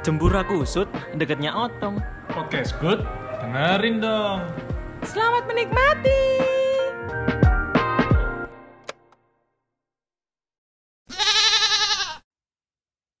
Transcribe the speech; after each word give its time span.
Jembura 0.00 0.40
kusut 0.40 0.88
deketnya 1.12 1.52
otong. 1.52 2.00
Podcast 2.32 2.72
good, 2.80 3.04
dengerin 3.44 4.00
dong. 4.00 4.48
Selamat 5.04 5.44
menikmati. 5.44 6.24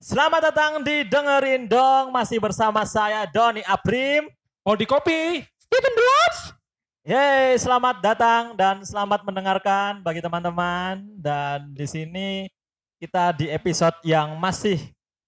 Selamat 0.00 0.40
datang 0.48 0.80
di 0.80 1.04
dengerin 1.04 1.68
dong 1.68 2.16
masih 2.16 2.40
bersama 2.40 2.88
saya 2.88 3.28
Doni 3.28 3.60
Abrim. 3.68 4.32
Oh 4.64 4.72
di 4.72 4.88
kopi. 4.88 5.44
Stephen 5.60 5.92
Blush. 5.92 6.56
Yeay, 7.04 7.60
selamat 7.60 8.00
datang 8.00 8.56
dan 8.56 8.80
selamat 8.88 9.20
mendengarkan 9.28 10.00
bagi 10.00 10.24
teman-teman 10.24 11.04
dan 11.20 11.76
di 11.76 11.84
sini 11.84 12.48
kita 12.96 13.36
di 13.36 13.52
episode 13.52 14.00
yang 14.00 14.32
masih 14.40 14.80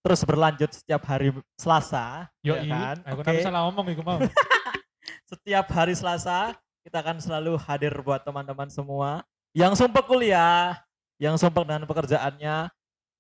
terus 0.03 0.21
berlanjut 0.27 0.71
setiap 0.75 1.03
hari 1.07 1.31
Selasa, 1.55 2.27
Yo 2.43 2.59
ya 2.59 2.67
kan? 2.67 2.97
Aku 3.07 3.23
okay. 3.23 3.41
salah 3.41 3.71
ngomong 3.71 3.87
iku 3.95 4.03
mau. 4.03 4.19
Setiap 5.31 5.67
hari 5.73 5.95
Selasa 5.97 6.59
kita 6.83 7.01
akan 7.01 7.23
selalu 7.23 7.57
hadir 7.63 7.95
buat 8.03 8.21
teman-teman 8.21 8.69
semua 8.69 9.23
yang 9.55 9.73
sumpah 9.73 10.03
kuliah, 10.05 10.77
yang 11.17 11.39
sumpah 11.39 11.63
dengan 11.65 11.87
pekerjaannya 11.87 12.69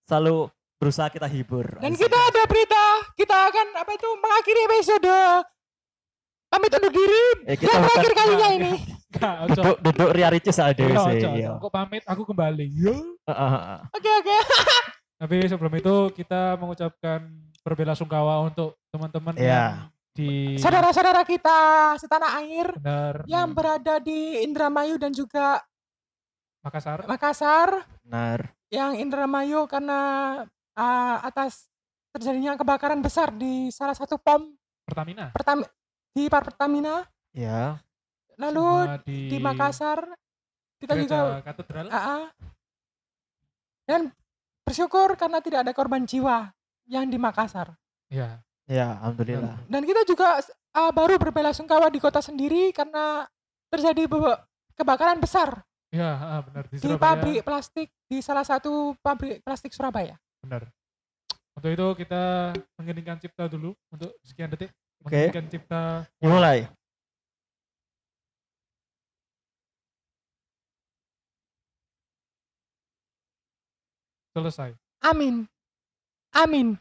selalu 0.04 0.50
berusaha 0.76 1.08
kita 1.08 1.30
hibur. 1.30 1.78
Dan 1.78 1.94
kita 1.94 2.18
ada 2.18 2.42
berita. 2.50 2.84
Kita 3.14 3.36
akan 3.48 3.66
apa 3.78 3.90
itu 3.94 4.08
mengakhiri 4.18 4.60
episode 4.66 5.14
pamit 6.52 6.68
undur 6.76 6.92
diri 6.92 7.24
Eh, 7.48 7.56
kita 7.56 7.72
yang 7.72 7.82
terakhir 7.88 8.12
kalinya 8.12 8.48
ini. 8.52 8.72
Enggak, 9.12 9.34
ojo. 9.48 9.60
duduk 9.62 9.76
duduk 9.80 10.10
Ria 10.12 10.28
Ricis 10.28 10.58
ada 10.60 10.76
Iya, 10.76 11.00
sih. 11.08 11.20
iya. 11.40 11.50
Kok 11.56 11.72
pamit 11.72 12.04
aku 12.04 12.28
kembali. 12.28 12.66
Yo. 12.68 12.92
Heeh, 13.24 13.50
heeh. 13.56 13.78
Oke 13.96 14.10
oke. 14.20 14.36
Tapi 15.22 15.46
sebelum 15.46 15.70
itu 15.78 15.94
kita 16.18 16.58
mengucapkan 16.58 17.30
berbela 17.62 17.94
sungkawa 17.94 18.42
untuk 18.42 18.74
teman-teman 18.90 19.38
Iya. 19.38 19.46
yang 19.46 19.74
di 20.18 20.58
Saudara-saudara 20.58 21.22
kita 21.22 21.94
setanah 21.94 22.42
air 22.42 22.74
benar 22.74 23.22
yang 23.30 23.54
berada 23.54 24.02
di 24.02 24.42
Indramayu 24.42 24.98
dan 24.98 25.14
juga 25.14 25.62
Makassar. 26.66 27.06
Makassar. 27.06 27.68
Benar. 28.02 28.50
Yang 28.66 28.92
Indramayu 28.98 29.70
karena 29.70 30.00
ah, 30.74 31.22
atas 31.22 31.70
terjadinya 32.10 32.58
kebakaran 32.58 32.98
besar 32.98 33.30
di 33.30 33.70
salah 33.70 33.94
satu 33.94 34.18
pom 34.18 34.50
Pertamina. 34.82 35.30
Pertam 35.30 35.62
di 36.10 36.26
Par 36.26 36.42
Pertamina. 36.42 37.06
Ya. 37.30 37.78
Lalu 38.42 38.98
di, 39.06 39.30
di 39.30 39.38
Makassar 39.38 40.02
kita 40.82 40.98
gereja 40.98 41.38
juga 41.38 41.46
katedral. 41.46 41.86
Ah, 41.94 41.98
ah. 41.98 42.24
Dan 43.86 44.10
bersyukur 44.62 45.14
karena 45.18 45.38
tidak 45.42 45.66
ada 45.68 45.72
korban 45.74 46.02
jiwa 46.06 46.50
yang 46.88 47.06
di 47.06 47.18
Makassar. 47.18 47.74
Iya. 48.10 48.40
Ya, 48.70 48.96
alhamdulillah. 49.02 49.58
Dan 49.66 49.82
kita 49.82 50.06
juga 50.06 50.38
ah, 50.72 50.94
baru 50.94 51.18
berbela-sungkawa 51.18 51.90
di 51.90 51.98
kota 51.98 52.22
sendiri 52.22 52.70
karena 52.70 53.26
terjadi 53.68 54.06
kebakaran 54.78 55.18
besar 55.18 55.66
Iya, 55.92 56.08
ah, 56.08 56.40
benar 56.40 56.64
di 56.72 56.80
di 56.80 56.88
Surabaya. 56.88 57.04
pabrik 57.04 57.40
plastik 57.44 57.88
di 58.08 58.18
salah 58.24 58.48
satu 58.48 58.96
pabrik 59.04 59.44
plastik 59.44 59.76
Surabaya. 59.76 60.16
Benar. 60.40 60.64
Untuk 61.52 61.68
itu 61.68 61.86
kita 62.00 62.56
mengiringkan 62.80 63.20
cipta 63.20 63.44
dulu 63.44 63.76
untuk 63.92 64.08
sekian 64.24 64.48
detik. 64.48 64.72
Oke. 65.04 65.12
Mengiringkan 65.12 65.46
cipta 65.52 65.82
Mulai. 66.24 66.64
Selesai. 74.32 74.72
Amin. 75.04 75.44
Amin. 76.32 76.78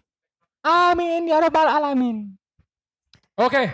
Amin 0.63 1.27
ya 1.27 1.41
rabbal 1.41 1.67
alamin. 1.67 2.31
Oke. 3.35 3.67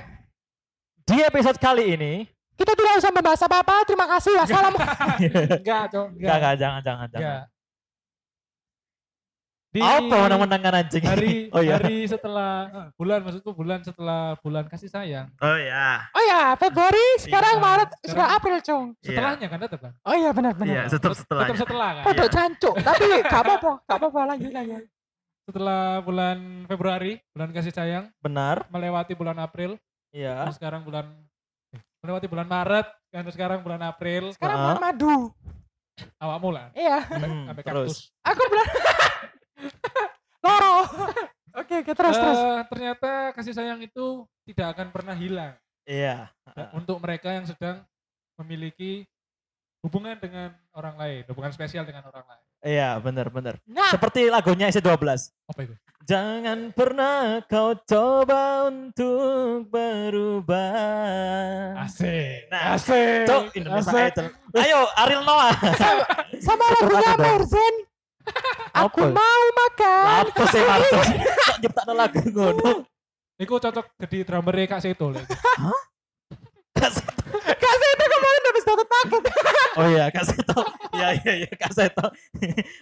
Di 1.07 1.23
episode 1.23 1.59
kali 1.61 1.95
ini, 1.95 2.13
Kita 2.57 2.73
tidak 2.73 2.97
usah 2.97 3.13
membahas 3.13 3.41
apa-apa. 3.45 3.85
Terima 3.85 4.09
kasih. 4.09 4.33
Wassalam. 4.41 4.73
Enggak, 5.61 5.83
Cok. 5.93 6.07
enggak, 6.17 6.35
enggak, 6.41 6.55
jangan, 6.57 6.81
jangan, 6.81 6.81
jangan. 6.81 7.21
Enggak. 7.21 7.41
Di 9.77 9.81
Apa 9.83 10.25
menang-menangan 10.25 10.73
anjing? 10.75 11.03
hari 11.03 11.33
oh 11.53 11.61
iya. 11.61 11.77
hari 11.77 12.01
setelah 12.03 12.51
eh, 12.65 12.87
bulan 12.93 13.21
maksudku 13.21 13.53
bulan 13.53 13.79
setelah 13.79 14.33
bulan 14.41 14.65
kasih 14.65 14.89
sayang. 14.89 15.29
Oh 15.37 15.53
iya. 15.53 16.01
Oh 16.09 16.23
ya, 16.23 16.57
Februari, 16.57 17.05
sekarang 17.19 17.55
Iya. 17.55 17.61
Maret, 17.61 17.89
Sekarang- 17.93 18.09
sudah 18.09 18.27
April, 18.33 18.57
Cung. 18.59 18.85
Setelahnya 18.99 19.47
kan 19.47 19.59
tetap 19.59 19.79
kan? 19.79 19.93
Oh 20.01 20.11
iya 20.11 20.29
benar-benar. 20.31 20.65
Iya, 20.67 20.81
tetap 20.87 21.13
Tetap 21.13 21.13
setelahnya. 21.15 21.53
setelah 21.55 21.89
kan? 21.93 22.03
Pondok 22.03 22.29
cancuk, 22.31 22.75
tapi 22.81 23.03
gak 23.23 23.37
apa-apa, 23.39 23.71
gak 23.83 23.97
apa-apa 23.97 24.19
lanjut 24.27 24.51
lanjut. 24.51 24.83
Setelah 25.45 25.81
bulan 26.01 26.37
Februari, 26.65 27.11
bulan 27.31 27.49
kasih 27.51 27.71
sayang, 27.71 28.05
Benar. 28.17 28.65
melewati 28.67 29.13
bulan 29.13 29.37
April, 29.37 29.77
Iya. 30.09 30.41
dan 30.41 30.51
sekarang 30.51 30.81
bulan 30.81 31.05
eh, 31.69 31.81
melewati 32.01 32.25
bulan 32.25 32.43
Maret, 32.45 32.87
dan 33.07 33.23
sekarang 33.29 33.61
bulan 33.61 33.79
April, 33.83 34.33
Sekarang 34.33 34.57
bulan 34.57 34.81
madu. 34.81 35.15
awakmu 36.17 36.49
lah, 36.49 36.67
Iya, 36.73 36.97
sampai, 37.05 37.25
Hmm, 37.27 37.45
sampai 37.47 37.63
terus. 37.63 37.95
kaktus. 37.95 37.97
aku 38.23 38.41
bulan 38.47 38.67
loro. 40.45 40.77
Oke, 41.57 41.81
oke 41.81 41.89
terus 41.97 42.13
terus. 42.13 42.37
Eh, 42.37 42.61
ternyata 42.69 43.09
kasih 43.33 43.49
sayang 43.49 43.81
itu 43.81 44.29
tidak 44.45 44.77
akan 44.77 44.93
pernah 44.93 45.17
hilang 45.17 45.57
Iya. 45.87 46.29
Ya, 46.53 46.65
untuk 46.75 47.01
mereka 47.01 47.33
yang 47.33 47.49
sedang 47.49 47.81
memiliki 48.37 49.07
hubungan 49.81 50.19
dengan 50.19 50.51
orang 50.75 50.99
lain, 50.99 51.23
hubungan 51.31 51.49
spesial 51.55 51.87
dengan 51.87 52.03
orang 52.11 52.27
lain. 52.27 52.43
Iya, 52.61 52.99
benar, 52.99 53.31
benar. 53.31 53.55
Nah, 53.63 53.89
Seperti 53.95 54.27
lagunya 54.27 54.67
isi 54.67 54.83
12. 54.83 55.31
Apa 55.47 55.59
itu? 55.63 55.73
Jangan 56.03 56.75
pernah 56.75 57.39
kau 57.47 57.71
coba 57.87 58.67
untuk 58.67 59.71
berubah. 59.71 60.67
Asik. 61.87 62.51
Nah, 62.51 62.75
asik. 62.75 63.23
Cok, 63.23 63.43
Indonesia 63.55 63.91
asik. 63.91 64.11
Idol. 64.11 64.27
Ayo, 64.59 64.79
Ariel 64.99 65.23
Noah. 65.23 65.55
sama 66.43 66.63
lagunya 66.75 67.11
Apa 67.15 67.15
dong? 67.15 67.23
Merzen. 67.23 67.86
Aku 68.85 68.99
mau 69.09 69.43
makan. 69.65 70.29
Apa 70.29 70.43
sih? 70.53 70.61
Kok 71.49 71.57
nyiptakno 71.63 71.93
lagu 71.97 72.19
ngono? 72.21 72.85
Iku 73.37 73.61
cocok 73.61 73.85
jadi 74.01 74.17
drummer 74.25 74.55
Kak 74.65 74.81
Seto 74.81 75.13
lho. 75.13 75.21
Kasih 77.57 77.89
itu 77.93 78.05
kemarin 78.05 78.43
habis 78.49 78.65
dapat 78.65 78.87
paket. 78.89 79.23
Oh 79.77 79.85
iya, 79.85 80.05
Kak 80.09 80.25
Seto. 80.25 80.59
Iya, 80.93 81.09
iya, 81.21 81.33
iya, 81.45 81.51
Kak 81.53 81.73
Seto. 81.73 82.05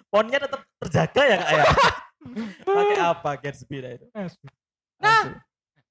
Ponnya 0.07 0.39
tetap 0.39 0.63
terjaga 0.79 1.23
ya, 1.28 1.38
Kak 1.39 1.51
ya? 1.51 1.63
Pakai 2.63 3.00
apa 3.00 3.31
Gatsby 3.38 3.77
dah 3.83 3.91
itu? 4.00 4.06
Nah, 5.00 5.22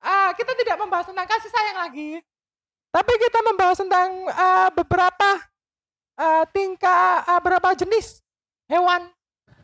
ah, 0.00 0.30
kita 0.32 0.52
tidak 0.56 0.76
membahas 0.80 1.06
tentang 1.08 1.28
kasih 1.28 1.50
sayang 1.52 1.78
lagi. 1.84 2.20
Tapi 2.94 3.12
kita 3.20 3.38
membahas 3.44 3.76
tentang 3.78 4.08
ah, 4.32 4.68
beberapa 4.72 5.28
ah, 6.16 6.44
tingkah 6.50 7.26
ah, 7.26 7.38
beberapa 7.38 7.76
jenis 7.76 8.24
hewan 8.70 9.12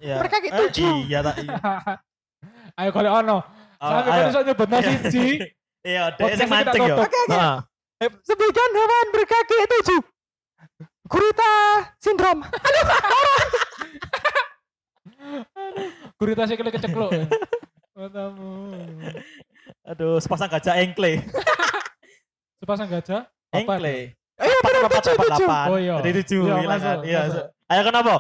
ya. 0.00 0.16
berkaki 0.18 0.48
Eh, 0.48 0.58
tujuh. 0.66 0.94
Iya, 1.06 1.18
tak 1.22 1.34
iya. 1.38 1.56
Ayo 2.80 2.90
kalau 2.90 3.10
ono. 3.20 3.38
Oh, 3.80 3.88
Sampai 3.88 4.12
kan 4.12 4.28
iso 4.28 4.40
nyebut 4.42 4.68
nasi 4.68 4.92
siji. 5.08 5.26
Iya, 5.80 6.12
dia 6.12 6.36
sing 6.36 6.48
kita 6.48 6.52
mancing 6.52 6.82
yo. 6.84 6.96
Oke, 6.96 7.18
oke. 7.24 7.32
Heeh. 7.32 7.56
Sebutkan 8.24 8.70
hewan 8.72 9.06
berkaki 9.12 9.56
tujuh. 9.68 10.00
Gurita 11.04 11.52
sindrom. 11.96 12.38
Gurita 16.16 16.42
sikile 16.44 16.70
kecekluk. 16.70 17.10
Matamu. 17.96 18.52
Aduh, 19.84 20.16
sepasang 20.20 20.48
gajah 20.48 20.76
engkle. 20.80 21.24
Sepasang 22.60 22.88
gajah. 22.88 23.28
Engkle. 23.52 24.14
Ayo 24.40 24.56
benar 24.64 24.88
Empat, 24.88 25.04
empat, 25.04 25.04
tujuh. 25.04 25.44
delapan. 25.44 25.66
Oh, 25.68 25.76
iya. 25.76 25.94
Jadi 26.00 26.10
tujuh 26.24 26.42
Iya, 26.48 26.76
kan. 26.80 26.96
Iya. 27.04 27.20
Ayo 27.68 27.82
kenapa? 27.84 28.14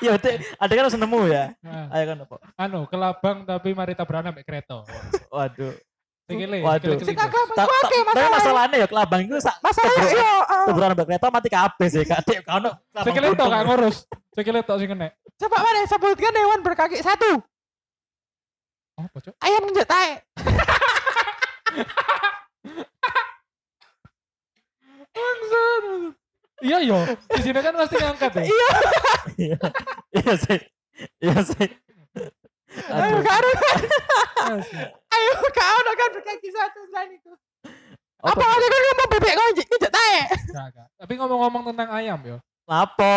Ya, 0.06 0.16
ada 0.56 0.72
kan 0.72 0.82
harus 0.88 0.96
nemu 0.96 1.20
ya. 1.28 1.52
Nah, 1.60 1.92
Ayo 1.92 2.04
kenapa? 2.08 2.36
anu, 2.56 2.88
kelabang 2.88 3.44
tapi 3.44 3.76
mari 3.76 3.92
tabrakan 3.92 4.32
ambek 4.32 4.48
kereta. 4.48 4.80
Waduh. 5.28 5.76
Sikile, 6.24 6.62
Waduh. 6.62 6.94
Sing 7.02 7.18
masalah. 7.18 8.30
masalahnya 8.32 8.76
ya 8.80 8.88
kelabang 8.88 9.20
itu 9.26 9.36
sak 9.42 9.58
Masalahnya 9.58 10.08
Tebro- 10.08 10.22
yo. 10.22 10.32
Teburan 10.70 10.94
kereta 10.94 11.26
mati 11.28 11.48
kabeh 11.50 11.86
sih, 11.90 12.04
Kak. 12.06 12.22
Dek, 12.24 12.46
kau 12.46 12.62
no. 12.62 12.70
Sikile 13.02 13.34
tok 13.34 13.48
gak 13.50 13.64
ngurus. 13.66 13.96
Sikile 14.32 14.60
tok 14.62 14.78
sing 14.78 14.88
kena. 14.88 15.10
Coba 15.36 15.56
mana 15.58 15.84
sebutkan 15.84 16.32
hewan 16.32 16.60
berkaki 16.62 17.02
satu. 17.02 17.42
Oh, 18.96 19.04
apa, 19.04 19.18
Cok? 19.20 19.34
Ayam 19.42 19.62
nginjek 19.66 19.84
tae. 19.84 20.10
Bangsat. 25.10 26.19
Iya 26.60 26.78
yo, 26.84 26.98
di 27.08 27.40
sini 27.40 27.60
kan 27.60 27.72
pasti 27.72 27.96
ngangkat 27.96 28.32
ya. 28.36 28.42
Iya. 28.44 28.68
Iya. 29.36 29.58
Iya 30.12 30.32
sih. 30.36 30.58
Iya 31.18 31.38
sih. 31.40 31.68
Ayo 32.86 33.16
Aduh. 33.16 33.24
karo. 33.24 33.50
Ayo 35.10 35.32
kau 35.50 35.74
ada 35.80 35.92
kan 35.96 36.08
berkaki 36.14 36.48
satu 36.52 36.80
selain 36.92 37.16
itu. 37.16 37.32
Apa? 38.20 38.44
Ada 38.44 38.66
kan 38.68 38.80
ngomong 38.84 39.08
bebek 39.16 39.32
kau 39.32 39.44
nginjek 39.48 39.66
nginjek 39.72 39.92
tae. 39.92 40.18
Tapi 41.00 41.12
ngomong-ngomong 41.16 41.62
tentang 41.72 41.88
ayam 41.90 42.20
yo. 42.22 42.36
Lapo. 42.68 43.16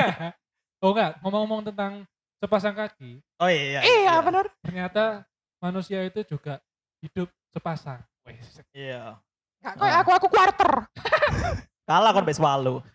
oh 0.80 0.90
enggak, 0.94 1.18
ngomong-ngomong 1.20 1.60
tentang 1.68 1.92
sepasang 2.40 2.72
kaki, 2.72 3.20
Oh 3.36 3.52
iya. 3.52 3.84
Iya 3.84 4.14
benar. 4.24 4.48
ternyata 4.64 5.28
manusia 5.60 6.00
itu 6.08 6.24
juga 6.24 6.56
hidup 7.04 7.28
sepasang. 7.52 8.00
Wes. 8.24 8.64
Iya. 8.72 9.20
Gak 9.60 9.76
kayak 9.76 9.96
aku 10.00 10.10
aku 10.16 10.26
quarter. 10.32 10.79
Kalah 11.90 12.14
kon 12.14 12.22
mbek 12.22 12.38
swallow. 12.38 12.78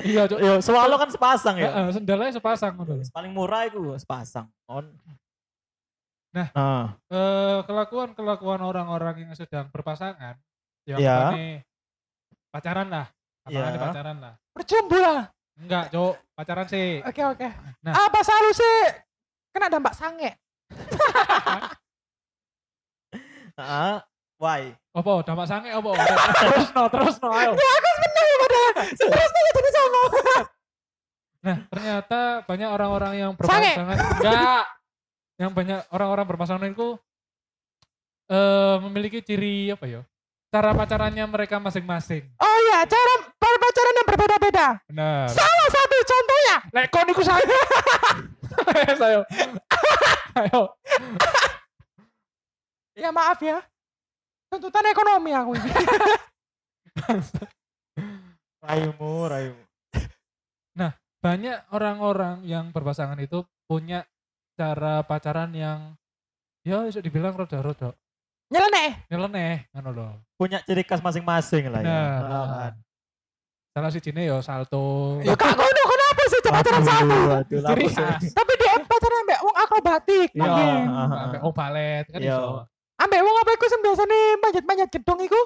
Iya, 0.00 0.24
Cuk. 0.26 0.40
Yo, 0.40 0.58
swallow 0.64 0.96
kan 0.96 1.12
sepasang 1.12 1.60
ya. 1.60 1.68
Heeh, 1.70 2.00
sendalnya 2.00 2.32
sepasang 2.32 2.72
ngono. 2.74 3.04
Paling 3.12 3.30
murah 3.30 3.68
itu 3.68 3.78
sepasang. 4.00 4.48
On. 4.64 4.88
Nah. 6.34 6.48
Nah, 6.50 6.84
Eh, 7.12 7.58
kelakuan-kelakuan 7.68 8.64
orang-orang 8.64 9.28
yang 9.28 9.32
sedang 9.36 9.68
berpasangan 9.70 10.40
yang 10.88 10.98
Iya. 10.98 11.14
apane 11.30 11.46
pacaran 12.48 12.88
lah. 12.90 13.06
Apalagi 13.44 13.76
Iya. 13.76 13.84
pacaran 13.86 14.16
lah. 14.24 14.34
Berjumbu 14.56 14.96
lah. 14.98 15.20
Enggak, 15.60 15.84
Cuk. 15.92 16.14
Pacaran 16.34 16.66
sih. 16.66 16.90
Oke 17.04 17.22
oke. 17.22 17.48
Nah. 17.84 17.92
Apa 17.94 18.18
selalu 18.24 18.50
sih 18.56 18.76
kena 19.54 19.68
dampak 19.68 19.94
sange? 19.94 20.32
heeh. 23.60 23.96
Why? 24.44 24.76
Apa 24.92 25.24
dampak 25.24 25.48
sange 25.48 25.72
apa? 25.72 25.90
terus 26.36 26.68
no, 26.76 26.82
terus 26.92 27.16
no, 27.16 27.32
ayo. 27.32 27.56
Ya 27.56 27.70
aku 27.80 27.88
seneng 27.96 28.26
ya 28.28 28.36
padahal. 28.36 28.72
Terus 28.92 29.30
nih 29.32 29.42
jadi 29.48 29.70
sama. 29.72 30.02
Nah, 31.44 31.56
ternyata 31.68 32.20
banyak 32.44 32.68
orang-orang 32.68 33.12
yang 33.20 33.32
Sange. 33.40 33.72
berpasangan 33.72 33.96
enggak. 34.20 34.64
Yang 35.40 35.50
banyak 35.56 35.80
orang-orang 35.92 36.26
berpasangan 36.28 36.68
itu 36.68 36.88
eh 38.28 38.76
memiliki 38.84 39.24
ciri 39.24 39.72
apa 39.72 39.84
ya? 39.88 40.00
Cara 40.52 40.76
pacarannya 40.76 41.24
mereka 41.24 41.56
masing-masing. 41.58 42.28
Oh 42.38 42.58
ya, 42.72 42.84
cara 42.84 43.12
pacaran 43.40 43.94
yang 43.96 44.08
berbeda-beda. 44.12 44.66
Benar. 44.86 45.26
Salah 45.32 45.68
satu 45.72 45.96
contohnya. 46.04 46.56
Lek 46.70 46.86
kon 46.92 47.08
iku 47.08 47.22
saya. 47.24 47.42
Ayo. 49.08 49.20
Ayo. 50.44 50.60
Ya 52.94 53.10
maaf 53.10 53.42
ya. 53.42 53.58
Tuntutan 54.54 54.86
ekonomi 54.86 55.34
aku 55.34 55.50
ini. 55.58 55.70
Rayumu, 58.64 59.26
rayumu. 59.26 59.64
Banyak 61.24 61.72
orang-orang 61.72 62.44
yang 62.44 62.68
berpasangan 62.68 63.16
itu 63.16 63.48
punya 63.64 64.04
cara 64.60 65.00
pacaran 65.02 65.50
yang 65.56 65.96
ya 66.62 66.84
bisa 66.84 67.00
dibilang 67.00 67.32
roda-roda. 67.32 67.96
Nyeleneh. 68.52 69.08
Nyeleneh 69.08 69.54
ngono 69.72 69.90
lho. 69.90 70.08
Punya 70.36 70.60
ciri 70.68 70.84
khas 70.84 71.00
masing-masing 71.00 71.72
lah 71.72 71.80
ya. 71.80 71.88
Nah, 71.88 72.12
Heeh. 72.20 72.70
Salah 73.72 73.88
si 73.90 74.04
Cine 74.04 74.28
ya 74.28 74.36
salto. 74.44 75.16
Ya 75.24 75.32
kak 75.32 75.56
kono 75.56 75.82
kenapa 75.88 76.22
sih 76.28 76.40
pacaran 76.44 76.82
sama? 76.84 77.00
Aduh, 77.16 77.40
aduh, 77.40 77.60
Ciri 77.72 77.86
khas. 77.88 78.22
Tapi 78.30 78.52
dia 78.60 78.74
pacaran 78.84 79.18
ambek 79.24 79.40
wong 79.42 79.56
akrobatik 79.56 80.28
Iya, 80.30 80.40
mungkin. 80.44 80.84
heeh. 80.92 81.22
ambek 81.24 81.40
oh 81.40 81.52
balet 81.56 82.04
kan 82.12 82.20
Iya. 82.20 82.36
iso. 82.36 82.48
Ambek 83.04 83.20
wong 83.20 83.36
apa 83.36 83.50
iku 83.52 83.66
sing 83.68 83.84
biasane 83.84 84.40
manjat-manjat 84.40 84.88
gedung 84.88 85.20
iku? 85.20 85.36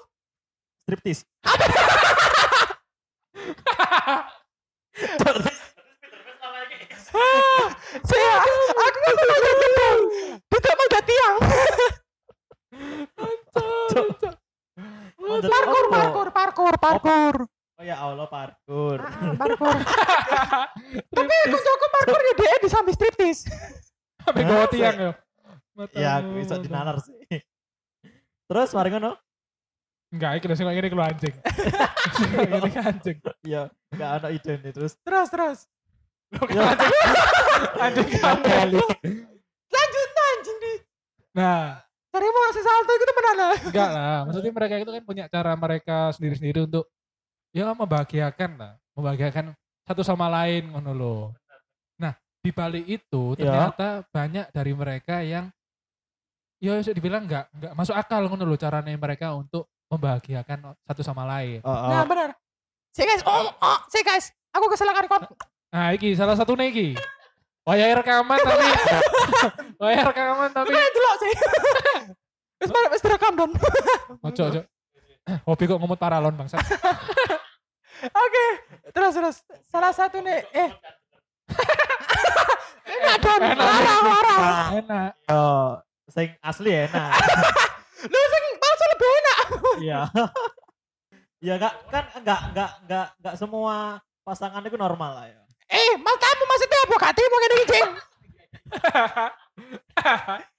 Striptis. 0.86 1.26
Saya 7.98 8.30
aku 8.38 8.98
kan 9.02 9.12
mau 9.18 9.26
manjat 9.26 9.56
gedung. 9.58 10.00
Tidak 10.46 10.74
manjat 10.78 11.02
tiang. 11.02 11.36
Manjat 15.18 15.50
Parkur, 15.50 15.84
parkur, 15.90 16.28
parkur, 16.30 16.74
parkur. 16.78 17.34
Oh 17.78 17.84
ya 17.86 17.96
Allah, 17.98 18.26
parkur. 18.30 18.98
Ah, 19.02 19.34
parkur. 19.34 19.76
Tapi 21.10 21.34
kunci 21.50 21.70
parkur 21.90 22.20
ya 22.22 22.32
dia 22.38 22.56
di 22.62 22.68
samping 22.70 22.94
striptis. 22.94 23.50
Sampai 24.22 24.46
gawa 24.46 24.70
tiang 24.70 24.96
yo. 24.98 25.12
Ya, 25.94 26.22
aku 26.22 26.38
bisa 26.38 26.58
dinalar 26.58 26.98
sih. 27.02 27.17
Terus 28.48 28.72
mari 28.72 28.88
ngono? 28.88 29.12
Enggak, 30.08 30.40
iki 30.40 30.48
sing 30.56 30.64
ngene 30.68 30.88
iki 30.88 30.96
anjing. 30.96 31.34
Ini 32.48 32.70
kan 32.72 32.84
anjing. 32.96 33.16
Iya, 33.44 33.62
enggak 33.92 34.10
ada 34.16 34.28
ide 34.32 34.52
nih 34.56 34.72
terus. 34.72 34.92
Terus, 35.04 35.28
terus. 35.28 35.58
Ya, 36.48 36.72
Anjing 37.80 38.08
kali. 38.16 38.80
Lanjut 39.68 40.10
anjing 40.32 40.56
nih. 40.60 40.76
Nah, 41.36 41.84
Cari 42.08 42.24
mau 42.24 42.48
si 42.56 42.60
salto 42.64 42.92
itu 42.96 43.04
temenan 43.04 43.36
lah. 43.36 43.56
enggak 43.68 43.90
lah. 43.92 44.16
Maksudnya 44.24 44.52
mereka 44.52 44.74
itu 44.80 44.90
kan 44.90 45.02
punya 45.04 45.24
cara 45.28 45.52
mereka 45.54 45.98
sendiri-sendiri 46.16 46.64
untuk 46.64 46.88
ya 47.52 47.68
membahagiakan 47.72 48.50
lah. 48.56 48.72
Membahagiakan 48.96 49.52
satu 49.84 50.00
sama 50.00 50.32
lain 50.32 50.72
ngono 50.72 50.92
lho. 50.96 51.16
Nah, 52.00 52.16
di 52.40 52.48
balik 52.48 52.84
itu 52.88 53.36
Ya. 53.36 53.44
ternyata 53.44 53.88
banyak 54.08 54.46
dari 54.50 54.72
mereka 54.72 55.20
yang 55.20 55.52
ya 56.58 56.78
bisa 56.78 56.90
dibilang 56.90 57.26
enggak 57.26 57.46
enggak 57.54 57.72
masuk 57.78 57.94
akal 57.94 58.26
ngono 58.26 58.42
lho 58.42 58.58
caranya 58.58 58.90
mereka 58.94 59.34
untuk 59.34 59.70
membahagiakan 59.88 60.76
satu 60.84 61.00
sama 61.00 61.24
lain. 61.24 61.64
Oh, 61.64 61.70
oh. 61.72 61.90
Nah 61.90 62.04
benar. 62.04 62.30
Si 62.92 63.02
guys, 63.06 63.22
oh, 63.24 63.48
oh, 63.48 63.78
si 63.88 64.02
guys, 64.04 64.34
aku 64.52 64.68
kesalahan 64.74 65.06
kon. 65.06 65.22
Nah, 65.68 65.92
iki 65.92 66.16
salah 66.16 66.36
satu 66.36 66.56
iki. 66.60 66.96
Wayai 67.68 67.92
rekaman 68.00 68.40
tapi 68.40 68.64
wayai 69.84 70.00
rekaman 70.00 70.48
tapi 70.56 70.72
kan 70.72 70.88
delok 70.88 71.16
sih. 71.20 71.32
Wis 72.64 72.70
wis 72.72 73.02
direkam 73.04 73.36
don. 73.36 73.52
ojo 74.24 74.42
ojo. 74.50 74.60
Hobi 75.44 75.64
kok 75.68 75.78
ngomot 75.78 76.00
paralon 76.00 76.34
bangsat. 76.34 76.58
Oke, 78.24 78.46
terus 78.90 79.12
terus. 79.14 79.36
Salah 79.68 79.92
satu 79.92 80.18
nih, 80.24 80.42
eh. 80.56 80.70
Enak 82.88 83.16
don, 83.20 83.40
larang 83.52 84.02
larang. 84.10 84.40
Enak. 84.80 85.10
Yo, 85.28 85.44
sing 86.08 86.28
asli 86.40 86.70
enak. 86.72 87.12
Lu 88.12 88.20
sing 88.32 88.44
palsu 88.56 88.84
lebih 88.92 89.08
enak. 89.08 89.38
Iya. 89.84 90.00
Ya 91.38 91.54
kak, 91.54 91.70
kan 91.86 92.02
enggak 92.18 92.50
enggak 92.50 92.70
enggak 92.82 93.06
enggak 93.14 93.34
semua 93.38 94.02
pasangan 94.26 94.58
itu 94.66 94.74
normal 94.74 95.22
lah 95.22 95.30
ya. 95.30 95.38
Eh, 95.70 95.94
matamu 95.94 96.42
maksudnya 96.50 96.78
apa? 96.82 97.14
Mau 97.14 97.38
ngene 97.38 97.54
iki, 97.62 97.66
Cing. 97.70 97.88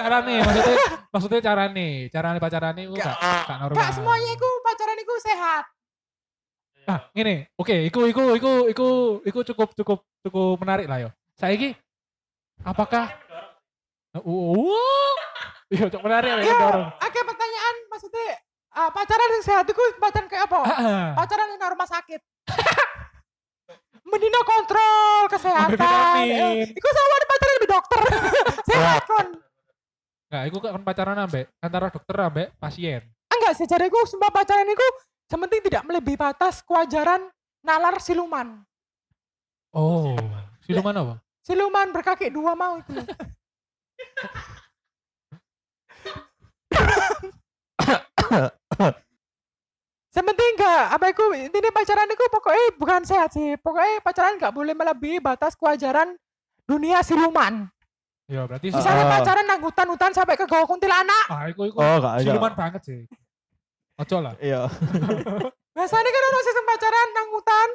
cara 0.00 0.16
nih 0.24 0.38
maksudnya 0.40 0.76
maksudnya 1.12 1.40
cara 1.40 1.64
nih 1.72 1.92
cara 2.08 2.28
nih 2.32 2.40
pacaran 2.40 2.72
nih 2.76 2.84
gak, 2.92 3.16
gak 3.20 3.58
normal 3.60 3.76
Gak 3.80 3.92
semuanya 3.96 4.30
iku 4.32 4.48
pacaran 4.64 4.98
iku 5.00 5.14
sehat. 5.20 5.64
ah 6.88 7.00
ini 7.14 7.44
oke 7.60 7.76
iku 7.86 8.08
iku 8.08 8.22
iku 8.34 8.52
iku 8.72 8.88
iku 9.22 9.40
cukup 9.52 9.68
cukup 9.76 9.98
cukup 10.26 10.56
menarik 10.58 10.88
lah 10.88 10.98
yo 11.06 11.10
saya 11.36 11.54
apakah 12.64 13.12
wow 14.18 15.14
iya 15.74 15.86
cukup 15.86 16.04
menarik 16.04 16.42
ya 16.42 16.54
dorong 16.58 16.88
Oke, 16.98 17.20
pertanyaan 17.22 17.74
maksudnya 17.86 18.26
ah, 18.70 18.88
pacaran 18.90 19.30
yang 19.34 19.44
sehat 19.44 19.64
iku 19.66 19.82
pacaran 19.98 20.26
kayak 20.26 20.46
apa? 20.46 20.58
Ah, 20.62 21.10
Pacaran 21.18 21.50
yang 21.50 21.70
rumah 21.70 21.86
sakit. 21.86 22.20
Mendino 24.10 24.40
kontrol 24.42 25.30
kesehatan. 25.30 25.74
vitamin. 25.74 26.66
Eh, 26.66 26.74
Iku 26.74 26.88
sama 26.88 27.14
ada 27.14 27.26
pacaran 27.26 27.54
lebih 27.54 27.70
dokter. 27.70 28.00
sehat 28.70 29.02
kon. 29.06 29.26
Enggak, 30.30 30.42
iku 30.46 30.56
kan 30.58 30.82
pacaran 30.82 31.18
ambek 31.18 31.46
antara 31.58 31.86
dokter 31.90 32.16
ambek 32.18 32.48
pasien. 32.58 33.02
Enggak 33.30 33.54
sih, 33.54 33.66
jadi 33.66 33.86
iku 33.86 34.02
sumpah 34.06 34.30
pacaran 34.30 34.66
iku 34.66 34.86
sementing 35.26 35.62
tidak 35.66 35.82
melebihi 35.86 36.18
batas 36.18 36.62
kewajaran 36.62 37.26
nalar 37.62 37.98
siluman. 38.02 38.62
Oh, 39.70 40.18
siluman 40.62 40.94
apa? 40.94 41.14
Siluman 41.42 41.86
berkaki 41.90 42.30
dua 42.30 42.58
mau 42.58 42.78
itu. 42.78 42.90
Sementing 50.10 50.58
enggak, 50.58 50.84
apa 50.90 51.04
iku 51.14 51.30
intinya 51.30 51.70
pacaran 51.70 52.10
iku 52.10 52.24
pokoknya 52.34 52.64
bukan 52.74 53.00
sehat 53.06 53.30
sih. 53.30 53.54
Pokoknya 53.62 54.02
pacaran 54.02 54.34
enggak 54.34 54.50
boleh 54.50 54.74
melebihi 54.74 55.22
batas 55.22 55.54
kewajaran 55.54 56.18
dunia 56.66 56.98
siluman. 57.06 57.70
Ya 58.26 58.46
berarti 58.46 58.74
Misalnya 58.74 59.06
Ah. 59.06 59.12
pacaran 59.18 59.46
nang 59.46 59.62
hutan-hutan 59.62 60.10
sampai 60.10 60.34
ke 60.34 60.46
gawang 60.46 60.66
kuntilanak. 60.66 61.26
ah 61.30 61.46
iku 61.46 61.66
iku 61.66 61.78
Oh, 61.78 61.98
enggak 62.02 62.26
siluman 62.26 62.52
banget 62.58 62.82
sih. 62.82 63.00
Ojo 64.02 64.16
lah. 64.18 64.34
Iya. 64.42 64.66
Biasanya 65.78 66.10
kan 66.10 66.22
orang 66.26 66.44
sistem 66.44 66.66
pacaran 66.66 67.08
nang 67.14 67.28
hutan. 67.30 67.68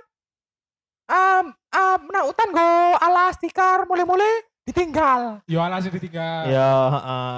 Um, 1.05 1.45
um, 1.71 1.99
nang 2.11 2.25
hutan 2.27 2.49
go 2.51 2.67
alas 2.99 3.37
tikar 3.37 3.85
mulai-mulai 3.87 4.43
ditinggal. 4.65 5.45
Yo 5.45 5.61
alasan 5.61 5.93
ditinggal. 5.93 6.49
Iya, 6.49 6.69
heeh. 6.91 7.37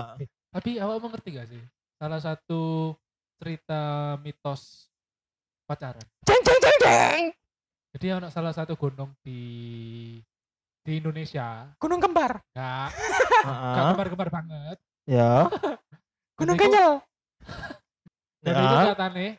Tapi 0.49 0.69
awak 0.79 0.97
mau 0.97 1.09
ngerti 1.11 1.29
gak 1.35 1.47
sih? 1.47 1.61
Salah 1.95 2.17
satu 2.17 2.95
cerita 3.37 3.81
mitos 4.19 4.87
pacaran. 5.63 6.01
Ceng 6.23 6.41
ceng 6.41 6.59
ceng 6.59 6.77
ceng. 6.79 7.23
Jadi 7.93 8.05
ada 8.09 8.29
salah 8.29 8.51
satu 8.51 8.73
gunung 8.73 9.11
di 9.21 9.41
di 10.81 10.91
Indonesia. 10.95 11.67
Gunung 11.75 11.99
kembar, 11.99 12.39
Enggak, 12.55 12.89
enggak 13.43 13.43
Heeh. 13.43 13.85
kembar-kembar 13.91 14.29
banget. 14.31 14.77
Ya. 15.03 15.51
gunung 16.39 16.55
Dan 16.55 16.63
itu- 16.63 16.71
kenyal. 16.71 16.91
Dan 18.43 18.53
itu 18.55 18.75
Ya. 18.77 18.87
katanya 18.87 19.29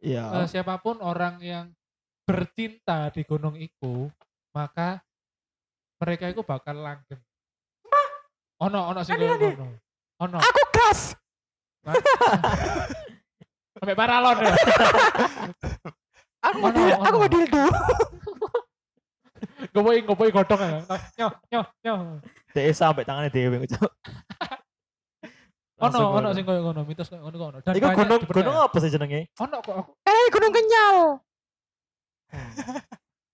Iya. 0.00 0.24
eh, 0.34 0.46
siapa 0.48 0.80
pun 0.80 0.98
orang 0.98 1.38
yang 1.38 1.66
bercinta 2.24 3.12
di 3.12 3.22
gunung 3.22 3.54
itu, 3.54 4.08
maka 4.50 4.98
mereka 6.00 6.24
itu 6.32 6.40
bakal 6.40 6.76
langgeng. 6.80 7.20
Ono 8.60 8.80
ono 8.92 9.00
sing 9.04 9.16
ngono. 9.16 9.76
Ono. 10.20 10.36
Aku 10.40 10.62
gas. 10.72 11.16
Sampai 13.76 13.96
paralon 13.96 14.36
ya. 14.40 14.52
Aku 16.40 16.56
Ono, 16.64 16.72
mau 16.72 16.88
aku 17.04 17.04
ono. 17.08 17.18
mau 17.20 17.30
dildo. 17.30 17.62
Gopoi 19.76 20.00
gopoi 20.04 20.32
godong 20.32 20.60
ya. 20.60 20.80
Nyo 21.20 21.28
nyo 21.52 21.60
nyo. 21.84 21.94
Dek 22.52 22.72
sampai 22.72 23.04
tangannya 23.04 23.28
dewe 23.32 23.64
Cuk. 23.68 23.92
Ono 25.80 26.20
ono 26.20 26.28
sing 26.36 26.44
koyo 26.44 26.60
ngono, 26.60 26.84
mitos 26.84 27.08
koyo 27.08 27.24
ngono 27.24 27.36
kono. 27.40 27.56
Dan 27.64 27.72
Iku 27.76 27.88
gunung 27.96 28.20
gunung 28.28 28.56
apa 28.56 28.76
sih 28.80 28.92
jenenge? 28.92 29.32
Ono 29.40 29.56
kok 29.64 29.72
aku. 29.72 29.90
Eh 30.04 30.24
gunung 30.32 30.52
kenyal. 30.52 30.96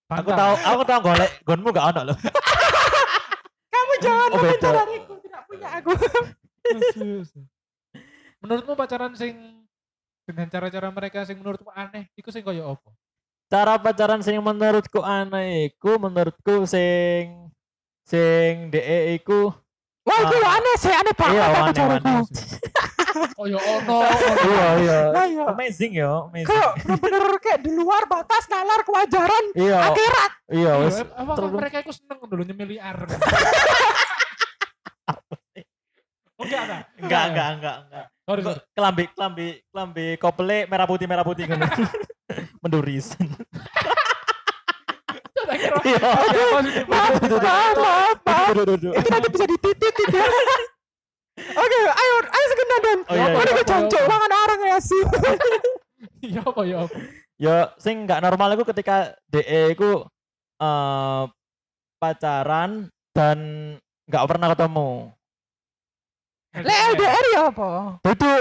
Aku 0.07 0.23
bangga. 0.25 0.39
tahu 0.39 0.53
aku 0.63 0.81
tahu 0.83 0.99
golek 1.03 1.31
gonmu 1.43 1.69
gak 1.69 1.85
ono 1.91 2.01
loh. 2.05 2.17
Kamu 3.73 3.93
jangan 3.99 4.29
Oh, 4.29 4.37
mengencaraniku. 4.37 5.13
Tidak 5.19 5.41
punya 5.43 5.67
aku. 5.73 5.89
Yes, 6.65 6.95
yes. 6.95 7.29
Menurutmu 8.37 8.73
pacaran 8.73 9.11
sing 9.13 9.35
dengan 10.23 10.47
cara-cara 10.47 10.87
mereka 10.89 11.23
sing 11.23 11.35
menurutmu 11.35 11.71
aneh, 11.71 12.07
iku 12.13 12.27
sing 12.27 12.39
koyo 12.41 12.75
apa? 12.75 12.89
Cara 13.47 13.75
pacaran 13.75 14.19
sing 14.19 14.35
menurutku 14.37 14.99
aneh 14.99 15.67
iku 15.67 15.95
menurutku 15.97 16.63
sing 16.63 17.47
sing 18.03 18.67
DE 18.69 19.15
iku 19.15 19.51
Wah 20.03 20.19
itu 20.23 20.35
Ah. 20.37 20.55
aneh 20.55 20.75
sih. 20.77 20.87
Aneh 20.89 21.11
banget 21.11 21.35
Iya, 21.35 21.43
aku 21.45 21.59
aneh, 21.83 22.19
aneh. 23.17 23.31
Koyo 23.33 23.57
ono. 23.57 23.97
iya 24.45 24.67
iya. 24.77 24.99
Nah 25.09 25.25
iya. 25.25 25.43
Amazing 25.49 25.91
yo, 25.93 26.29
amazing. 26.29 26.47
Kayak 26.47 26.71
bener-bener 26.85 27.23
kayak 27.39 27.59
di 27.59 27.71
luar 27.73 28.03
batas 28.05 28.43
nalar 28.45 28.81
kewajaran. 28.81 29.43
Iya, 29.53 29.77
Akhirat. 29.89 30.31
iya 30.47 30.71
Iya, 30.77 31.01
apa 31.11 31.31
terus- 31.33 31.53
mereka 31.53 31.77
iku 31.81 31.91
seneng 31.91 32.17
dulu 32.21 32.41
nyemiliar. 32.43 32.97
Oke, 36.37 36.53
ada. 36.53 36.85
Enggak, 37.01 37.23
enggak, 37.33 37.47
enggak, 37.57 37.75
enggak. 37.81 38.05
Sorry, 38.21 38.41
sorry. 38.45 38.61
Kelambi, 38.71 39.03
kelambi, 39.09 39.47
kelambi 39.73 40.07
kopele 40.21 40.57
merah 40.69 40.85
putih, 40.85 41.07
merah 41.09 41.25
putih 41.25 41.49
ngono. 41.49 41.65
Menduris. 42.61 43.17
Iya. 45.81 46.09
Maaf, 46.85 47.13
maaf, 47.23 48.17
maaf. 48.21 48.53
Itu 49.01 49.09
nanti 49.09 49.27
bisa 49.31 49.45
dititit 49.47 49.93
ya. 50.13 50.25
Oke, 51.47 51.79
ayo, 51.87 52.15
ayo 52.27 52.45
segenap 52.51 52.81
dan. 52.83 52.99
Oh, 53.07 53.15
iya, 53.15 53.25
iya. 53.31 53.63
cancok 53.63 54.03
banget 54.03 54.31
orang 54.33 54.59
ya 54.65 54.77
sih. 54.81 55.03
Iya 56.21 56.41
apa 56.49 56.61
ya 56.67 56.77
apa? 56.83 56.97
Ya 57.37 57.57
sing 57.77 57.95
enggak 58.09 58.21
normal 58.25 58.57
iku 58.57 58.65
ketika 58.65 59.13
DE 59.29 59.77
iku 59.77 60.05
eh 60.57 61.23
pacaran 62.01 62.89
dan 63.13 63.37
enggak 64.09 64.25
pernah 64.25 64.47
ketemu. 64.53 64.89
Le 66.57 66.75
LDR 66.97 67.25
ya 67.37 67.41
apa? 67.53 67.69
Itu 68.01 68.31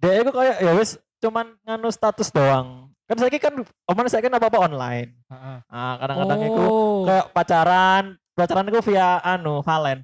DE 0.00 0.16
iku 0.24 0.30
kayak 0.32 0.56
ya 0.64 0.72
wis 0.74 0.96
cuman 1.20 1.56
nganu 1.68 1.88
status 1.92 2.32
doang. 2.32 2.88
Kan 3.06 3.22
saya 3.22 3.30
kan 3.38 3.54
omongan 3.86 4.10
saya 4.10 4.24
kan 4.26 4.34
apa-apa 4.34 4.66
online. 4.66 5.14
Heeh. 5.30 5.58
Ah, 5.70 5.94
kadang-kadang 6.02 6.38
Oh. 6.58 7.06
kayak 7.06 7.30
pacaran, 7.30 8.04
pacaran 8.34 8.66
iku 8.66 8.82
via 8.82 9.22
anu, 9.22 9.62
Valen. 9.62 10.02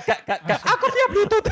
Gak, 0.00 0.18
gak, 0.24 0.38
gak, 0.40 0.40
gak, 0.48 0.60
Aku 0.64 0.86
via 0.88 1.06
Bluetooth. 1.12 1.46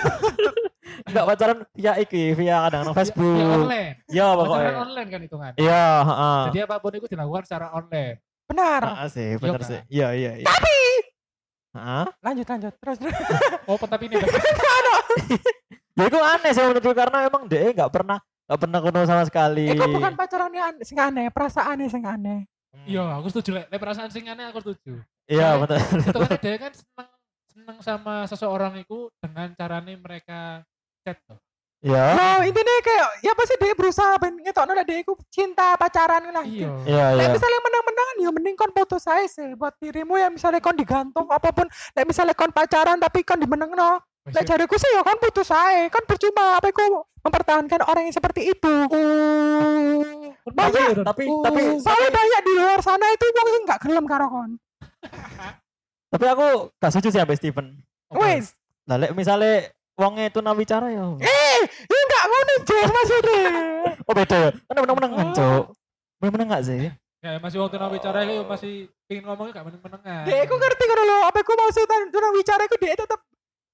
gak 1.14 1.25
pacaran 1.28 1.59
via 1.76 1.93
iki, 2.00 2.25
via 2.33 2.57
kadang 2.69 2.85
Ya 2.88 2.93
Facebook. 2.97 3.45
online. 3.45 3.90
Iya 4.09 4.26
Pacaran 4.26 4.38
pokoknya. 4.40 4.73
online 4.81 5.09
kan 5.09 5.21
hitungan. 5.21 5.52
Iya, 5.61 5.85
heeh. 6.09 6.40
Jadi 6.49 6.59
apa 6.64 6.75
pun 6.81 6.90
itu 6.97 7.07
dilakukan 7.09 7.43
secara 7.45 7.67
online. 7.76 8.17
Benar. 8.49 8.81
Heeh 8.85 9.09
sih, 9.12 9.28
kan? 9.37 9.61
sih. 9.61 9.81
Iya, 9.93 10.09
iya, 10.17 10.31
iya. 10.40 10.47
Tapi 10.49 10.76
Heeh. 11.76 12.05
lanjut 12.25 12.47
lanjut 12.49 12.73
terus 12.81 12.97
terus. 12.97 13.14
Oh, 13.69 13.76
tapi 13.76 14.09
ini 14.09 14.17
Ya 15.99 16.05
itu 16.09 16.19
aneh 16.23 16.50
sih 16.55 16.62
menurutku 16.62 16.95
karena 16.95 17.26
emang 17.26 17.50
DE 17.50 17.75
nggak 17.75 17.90
pernah 17.90 18.23
nggak 18.49 18.61
pernah 18.64 18.78
ketemu 18.81 19.05
sama 19.05 19.25
sekali. 19.28 19.67
Itu 19.76 19.85
bukan 19.93 20.14
pacaran 20.17 20.52
yang 20.55 20.73
aneh, 20.73 20.85
sing 20.87 20.97
aneh, 20.97 21.26
perasaannya 21.28 21.88
sing 21.90 22.05
aneh. 22.07 22.47
Iya, 22.88 23.05
aku 23.19 23.28
setuju. 23.28 23.61
Lek 23.61 23.67
Lek 23.69 23.81
perasaan 23.83 24.09
sing 24.09 24.25
aneh 24.31 24.49
aku 24.49 24.62
setuju. 24.64 25.02
Iya 25.28 25.59
betul. 25.61 25.76
Itu 26.00 26.19
kan 26.23 26.31
dia 26.40 26.57
kan 26.57 26.73
seneng 26.73 27.09
seneng 27.59 27.79
sama 27.83 28.23
seseorang 28.31 28.79
itu 28.79 29.11
dengan 29.19 29.50
caranya 29.59 29.95
mereka 29.99 30.62
chat 31.03 31.19
tuh. 31.27 31.35
Iya. 31.79 32.07
Nah, 32.15 32.38
intinya 32.43 32.75
kayak 32.83 33.09
ya 33.23 33.33
pasti 33.38 33.55
dia 33.55 33.75
berusaha 33.75 34.19
ben 34.19 34.35
ngetokno 34.43 34.75
nek 34.75 34.87
dia 34.87 34.99
iku 34.99 35.15
cinta 35.31 35.79
pacaran 35.79 36.27
lah. 36.31 36.43
Iya. 36.43 36.71
Iya 36.87 37.05
Nek 37.15 37.23
iya. 37.23 37.35
misalnya 37.35 37.61
menang-menangan 37.62 38.17
ya 38.19 38.31
mending 38.35 38.57
kon 38.59 38.73
putus 38.75 39.07
aja 39.07 39.27
sih 39.27 39.55
buat 39.55 39.75
dirimu 39.79 40.19
ya 40.19 40.27
misalnya 40.27 40.59
kon 40.59 40.75
digantung 40.75 41.27
apa 41.31 41.55
pun 41.55 41.67
nek 41.95 42.07
misalnya 42.07 42.35
kon 42.35 42.50
pacaran 42.50 42.99
tapi 42.99 43.23
kon 43.23 43.38
dimenengno 43.38 44.03
nek 44.27 44.43
jariku 44.43 44.75
sih 44.75 44.91
ya 44.91 45.07
kon 45.07 45.19
putus 45.23 45.55
aja 45.55 45.87
kan 45.87 46.03
percuma 46.03 46.59
apa 46.59 46.67
ku 46.75 46.83
mempertahankan 47.23 47.83
orang 47.87 48.11
yang 48.11 48.15
seperti 48.15 48.50
itu 48.50 48.75
Tapi 50.47 50.50
banyak 50.50 51.07
tapi 51.07 51.25
Oh. 51.31 51.47
tapi 51.47 51.61
soalnya 51.79 52.11
banyak 52.11 52.41
di 52.43 52.53
luar 52.59 52.79
sana 52.83 53.07
itu 53.15 53.25
wong 53.31 53.49
sing 53.55 53.62
gak 53.71 53.81
gelem 53.87 54.05
karo 54.05 54.27
kon 54.27 54.50
tapi 56.09 56.25
aku 56.27 56.47
gak 56.75 56.91
setuju 56.91 57.09
sih 57.11 57.21
sampai 57.21 57.37
Steven. 57.37 57.67
Oke. 58.09 58.19
wes 58.19 58.57
Lah 58.85 58.97
lek 58.97 59.12
misalnya 59.12 59.69
wongnya 59.95 60.29
itu 60.29 60.41
nawicara 60.41 60.88
ya. 60.88 61.05
eh 61.21 61.61
ya 61.85 62.00
gak 62.07 62.25
ngono 62.25 62.55
Jeng 62.65 62.88
maksudnya 62.88 63.43
Oh 64.03 64.15
beda 64.17 64.37
ya. 64.38 64.50
Kan 64.55 64.77
menang-menang 64.79 65.12
kan, 65.12 65.27
Oh. 65.29 65.35
Cuk. 65.35 65.65
Menang 66.19 66.49
nggak 66.49 66.65
sih? 66.65 66.88
Ya 67.19 67.37
masih 67.37 67.59
waktu 67.59 67.77
nabi 67.77 67.99
bicara 67.99 68.23
itu 68.23 68.41
masih 68.43 68.75
pengen 69.05 69.27
ngomongnya 69.27 69.53
gak 69.59 69.67
meneng-menengan. 69.67 70.23
dia 70.25 70.38
aku 70.41 70.55
ngerti 70.55 70.85
kan 70.87 70.99
lo 71.03 71.17
apa 71.27 71.38
ku 71.43 71.53
maksudnya 71.53 71.99
tentang 72.09 72.33
bicara 72.33 72.62
ku 72.65 72.77
dia 72.79 72.95
tetap 72.95 73.21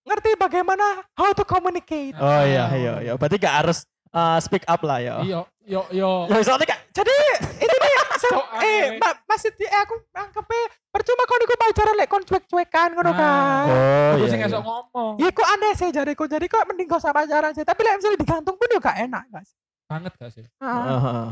ngerti 0.04 0.30
bagaimana 0.34 0.84
how 1.12 1.30
to 1.32 1.44
communicate 1.44 2.16
Oh 2.16 2.42
iya 2.42 2.72
iya 2.72 2.94
iya. 3.00 3.12
Berarti 3.14 3.36
gak 3.36 3.54
harus 3.62 3.84
uh, 4.10 4.40
speak 4.40 4.64
up 4.64 4.80
lah 4.80 4.98
ya. 4.98 5.16
Iya, 5.20 5.38
yo 5.64 5.80
yo. 5.90 6.10
Ya 6.26 6.40
soalnya 6.40 6.66
gak 6.66 6.80
jadi 6.92 7.14
itu 7.56 7.74
nih 7.74 7.92
Cok, 8.24 8.46
eh 8.58 8.96
ma 8.96 9.12
masih 9.26 9.52
di 9.52 9.62
eh, 9.62 9.76
aku 9.76 10.00
anggapnya 10.10 10.62
percuma 10.88 11.24
kon 11.24 11.40
iku 11.40 11.54
pacaran 11.54 11.94
lek 11.94 12.08
kon 12.08 12.22
cuek-cuekan 12.22 12.88
ngono 12.92 13.10
Nah. 13.10 13.18
kan 13.18 13.64
Oh 13.66 14.12
Aku 14.14 14.18
iya. 14.18 14.26
sih 14.26 14.38
iya. 14.38 14.46
nggak 14.46 14.62
ngomong. 14.62 15.12
ya 15.18 15.28
kok 15.28 15.48
aneh 15.50 15.72
sih 15.74 15.88
jariku 15.90 16.24
jadi 16.24 16.46
kok 16.46 16.64
mending 16.64 16.86
gak 16.86 16.98
usah 16.98 17.12
pacaran 17.12 17.52
sih 17.52 17.62
tapi 17.62 17.80
lek 17.80 17.98
misalnya 17.98 18.16
digantung 18.16 18.54
pun 18.54 18.64
juga 18.66 18.92
enak 18.94 19.22
gak 19.28 19.44
sih 19.44 19.56
Banget 19.84 20.12
gak 20.16 20.30
sih? 20.32 20.44
Ah, 20.56 20.80
Heeh. 20.80 21.26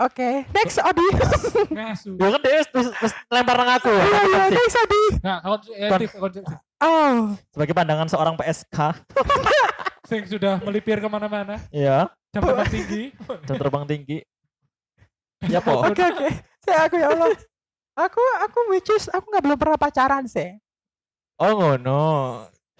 oke 0.00 0.30
next 0.50 0.80
Odi 0.80 1.06
Ngasu. 1.76 2.10
Ya 2.16 2.28
kan 2.30 2.40
dia 2.40 2.60
lempar 3.28 3.56
nang 3.58 3.70
aku. 3.74 3.92
iya 3.92 4.20
iya 4.24 4.42
next 4.48 4.76
Odi 4.78 5.02
konsumtif, 5.42 6.08
konsumtif. 6.14 6.56
oh 6.80 7.36
Sebagai 7.50 7.74
pandangan 7.74 8.08
seorang 8.08 8.34
PSK. 8.34 8.76
Sing 10.08 10.24
sudah 10.24 10.56
melipir 10.60 10.96
ke 10.96 11.06
mana-mana, 11.06 11.60
Iya. 11.68 12.08
Jam 12.32 12.40
terbang 12.42 12.68
tinggi. 12.68 13.02
Jam 13.46 13.56
terbang 13.56 13.84
tinggi. 13.86 14.18
Ya 15.44 15.58
po. 15.58 15.82
oke 15.82 15.98
oke 15.98 16.28
saya 16.62 16.86
aku 16.86 16.94
ya 16.96 17.10
Allah 17.10 17.34
aku 17.98 18.22
aku 18.40 18.58
which 18.70 18.86
is 18.88 19.10
aku 19.10 19.26
nggak 19.26 19.42
belum 19.42 19.58
pernah 19.58 19.74
pacaran 19.74 20.24
sih 20.24 20.54
Oh 21.36 21.50
ngono. 21.52 22.02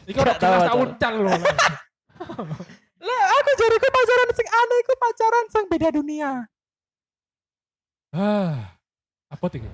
Iku 0.06 0.18
udah 0.18 0.34
tahu, 0.34 0.46
jelas 0.46 0.62
tahu. 0.62 0.70
tak 0.70 0.78
uncal 0.78 1.14
loh. 1.20 1.34
Lah 3.02 3.22
aku 3.34 3.50
jariku 3.58 3.88
pacaran 3.90 4.28
sing 4.30 4.46
aneh 4.46 4.78
iku 4.78 4.92
pacaran 4.94 5.46
sing 5.50 5.64
beda 5.66 5.88
dunia 5.90 6.30
Ah, 8.12 8.78
apa 9.26 9.44
tuh? 9.48 9.58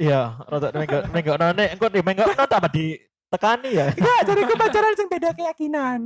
Iya, 0.00 0.36
rada 0.44 0.68
menggok 0.74 1.02
menggok 1.08 1.36
none, 1.38 1.64
engko 1.72 1.86
di 1.88 2.00
menggok 2.02 2.26
none 2.28 2.44
tambah 2.44 2.68
ditekani 2.68 3.70
ya. 3.72 3.86
enggak 3.90 4.20
jariku 4.28 4.54
pacaran 4.54 4.92
sing 4.92 5.08
beda 5.08 5.30
keyakinan 5.32 5.98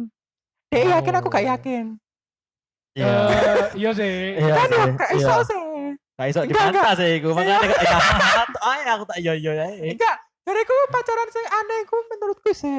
dia 0.70 0.98
yakin 0.98 1.14
aku 1.18 1.28
gak 1.28 1.42
Oh. 1.42 1.50
yakin 1.54 1.84
Iya. 2.94 3.10
Eh, 3.10 3.66
Iya 3.74 3.90
sih. 3.90 4.14
Iya 4.38 4.52
kan 4.54 4.68
ya 4.70 4.84
sih. 4.86 4.92
Iya. 4.94 5.18
iso 5.18 5.36
sih 5.44 5.62
Gak 6.14 6.26
iso 6.30 6.40
dibantah 6.46 6.94
sih 6.94 7.08
iku. 7.18 7.28
Makane 7.34 7.66
kok 7.66 7.80
ya. 7.82 7.98
Aku 8.94 9.04
tak 9.04 9.18
iya 9.18 9.32
iya 9.34 9.52
ae. 9.66 9.90
enggak 9.92 10.16
jariku 10.46 10.74
pacaran 10.92 11.28
sing 11.32 11.44
aneh 11.48 11.78
iku 11.82 11.96
menurutku 12.06 12.50
sih 12.52 12.78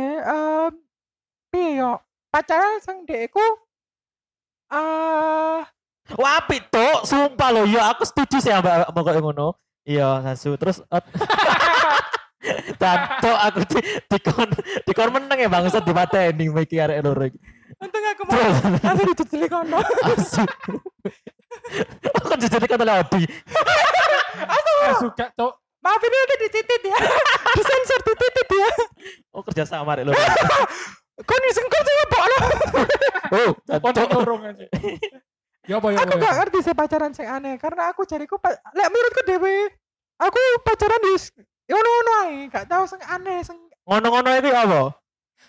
piye 1.50 1.82
yo 1.82 2.00
pacaran 2.30 2.80
sing 2.80 3.04
dekku 3.04 3.44
eh 4.72 5.62
Wah, 6.06 6.38
apik 6.38 6.70
tok, 6.70 7.02
sumpah 7.02 7.50
lo. 7.50 7.66
Ya 7.66 7.90
aku 7.90 8.06
setuju 8.06 8.38
sih 8.38 8.54
ambek 8.54 8.86
ambek 8.86 9.04
kok 9.10 9.26
ngono. 9.26 9.58
Iya, 9.84 10.22
sasu. 10.22 10.54
Terus 10.54 10.86
ot- 10.94 11.10
Tanto 12.78 13.32
aku 13.34 13.66
di 13.66 13.82
dikon 14.06 14.50
dikon 14.86 15.10
meneng 15.10 15.40
ya 15.42 15.50
bangsat 15.50 15.82
dipateni 15.82 16.46
iki 16.54 16.78
arek 16.78 17.02
loro 17.02 17.26
iki. 17.26 17.42
Aku 18.82 19.02
dicicili 19.14 19.48
kono 19.48 19.80
asu. 19.82 20.44
Aku 22.22 22.34
jadi 22.38 22.66
kata 22.68 22.84
Odi. 22.84 23.24
Ah, 24.86 24.94
suka 25.02 25.28
cok. 25.34 25.54
maaf 25.82 26.02
ini 26.02 26.18
udah 26.18 26.38
dititit 26.42 26.82
ya 26.82 26.98
disensor 27.54 28.00
dititit 28.02 28.50
ya 28.58 28.70
Oh 29.38 29.46
kerja 29.46 29.70
sama 29.70 29.94
arek 29.94 30.10
loro. 30.10 30.18
kon 31.30 31.42
disengkut 31.46 31.82
sih 31.86 31.94
ya 31.94 32.06
lo 32.10 32.38
Oh, 33.34 33.50
tanto. 33.94 34.18
dorong 34.22 34.50
aja. 34.50 34.66
Ya 35.66 35.78
apa 35.82 35.88
ya? 35.94 35.98
aku 36.02 36.14
apa, 36.14 36.22
gak 36.22 36.34
ya? 36.34 36.38
ngerti 36.42 36.60
sih 36.62 36.74
pacaran 36.74 37.12
sing 37.14 37.26
aneh 37.30 37.58
karena 37.58 37.90
aku 37.94 38.06
jariku 38.06 38.38
lek 38.74 38.88
menurutku 38.90 39.22
dewe 39.26 39.70
aku 40.18 40.38
pacaran 40.62 41.02
di 41.02 41.14
ngono-ngono 41.66 42.12
ae 42.30 42.38
gak 42.50 42.66
tahu 42.70 42.84
sing 42.86 43.02
aneh 43.06 43.42
sing 43.42 43.58
Ngono-ngono 43.86 44.30
itu 44.42 44.50
apa? 44.50 44.82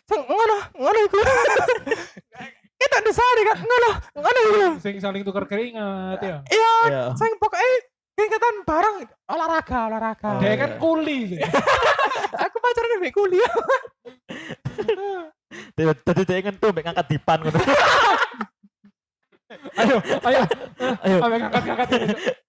Sing 0.04 0.20
ngono, 0.20 0.56
ngono 0.76 0.98
iku. 1.08 1.18
Kita 2.76 2.96
desani 3.00 3.42
kan 3.42 3.56
ngono, 3.58 3.90
ngono 4.20 4.38
iku. 4.44 4.64
Sing 4.78 4.94
saling 5.00 5.24
tukar 5.24 5.48
keringat 5.48 6.20
ya. 6.20 6.36
Iya, 6.44 6.72
Iya. 6.86 7.02
sing 7.16 7.32
pokoknya 7.40 7.68
keingetan 8.16 8.54
bareng 8.64 8.96
olahraga, 9.28 9.78
olahraga. 9.88 10.28
Oh, 10.36 10.40
Dia 10.40 10.52
iya. 10.52 10.60
kan 10.60 10.70
kuli 10.76 11.18
sih. 11.32 11.40
Aku 12.44 12.56
pacaran 12.60 12.88
dengan 13.00 13.12
kuliah. 13.12 13.52
Tadi 15.76 16.22
dia 16.24 16.36
ingin 16.40 16.56
tuh 16.60 16.68
ngangkat 16.72 17.06
dipan 17.08 17.38
ngono. 17.40 17.56
ayo, 19.80 19.96
ayo. 20.26 20.40
Ayo. 21.06 21.16
Sampai 21.22 21.38
ngangkat-ngangkat. 21.40 21.88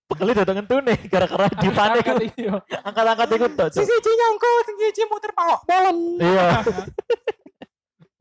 Pekeli 0.07 0.31
udah 0.33 0.55
ngentune 0.55 0.83
nih 0.87 0.97
gara-gara. 1.07 1.45
Angkat 1.51 2.19
iyo. 2.35 2.55
Angkat-angkat 2.83 3.27
iku 3.35 3.47
tok. 3.55 3.67
Si 3.75 3.79
Cuk. 3.79 3.87
siji 3.87 4.11
nyangkut, 4.11 4.63
sing 4.65 4.75
siji 4.79 5.01
muter 5.07 5.31
pawok 5.35 5.59
molen. 5.67 5.97
Iya. 6.19 6.47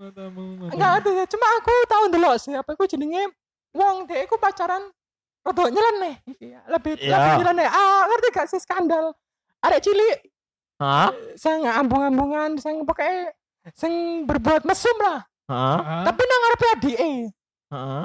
Matamu. 0.06 0.70
Enggak 0.70 0.92
ada, 1.02 1.12
cuma 1.26 1.46
aku 1.58 1.74
tahu 1.90 2.04
dulu 2.14 2.30
sih 2.38 2.54
apa 2.54 2.70
iku 2.78 2.86
jenenge 2.86 3.26
wong 3.74 4.06
dek 4.06 4.30
iku 4.30 4.38
pacaran 4.38 4.86
rada 5.42 5.64
nyeleneh. 5.66 6.14
Iya, 6.38 6.62
Lebih 6.70 6.94
Iya. 7.02 7.10
lebih 7.10 7.32
nyeleneh. 7.42 7.66
Ah, 7.66 8.06
ngerti 8.06 8.28
gak 8.30 8.46
sih 8.46 8.60
skandal? 8.62 9.10
Arek 9.66 9.82
cilik 9.82 10.16
Hah? 10.78 11.10
sing 11.34 11.66
ambung-ambungan 11.66 12.54
sing 12.62 12.86
pokoknya 12.86 13.34
sing 13.74 14.22
berbuat 14.30 14.62
mesum 14.62 14.94
lah. 15.02 15.26
Hah? 15.50 16.06
Tapi 16.06 16.22
nang 16.22 16.40
ngarepe 16.42 16.66
adike. 16.78 17.10
Hah? 17.74 18.04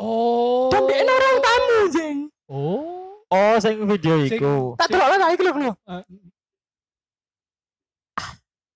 Oh. 0.00 0.72
Dan 0.72 0.88
dia 0.88 1.04
orang 1.04 1.36
tamu, 1.44 1.78
jeng. 1.92 2.18
Oh. 2.48 3.20
Oh, 3.28 3.54
sing 3.60 3.84
video 3.84 4.16
iku. 4.24 4.78
Tak 4.80 4.88
delok 4.88 5.08
lah 5.12 5.28
iki 5.28 5.42
lho 5.44 5.52
lho. 5.60 5.72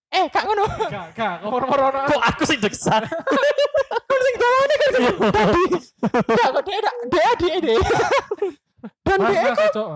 Eh, 0.08 0.16
Eh, 0.18 0.26
kak 0.32 0.42
ngono. 0.48 0.64
Gak, 0.94 1.06
gak. 1.12 1.34
Ngomong-ngomong. 1.44 2.08
Kok 2.08 2.22
aku 2.24 2.42
sing 2.48 2.58
jeksan? 2.58 3.04
Kon 4.08 4.20
sing 4.24 4.36
dawane 4.40 4.74
kan 4.74 4.88
sing 4.90 5.04
tadi. 5.30 5.64
Enggak 6.00 6.48
kok 6.48 6.62
dia 6.64 6.78
dia 7.12 7.22
adike 7.32 7.56
deh. 7.60 7.78
Dan 9.04 9.18
dia 9.28 9.52
cocok. 9.52 9.88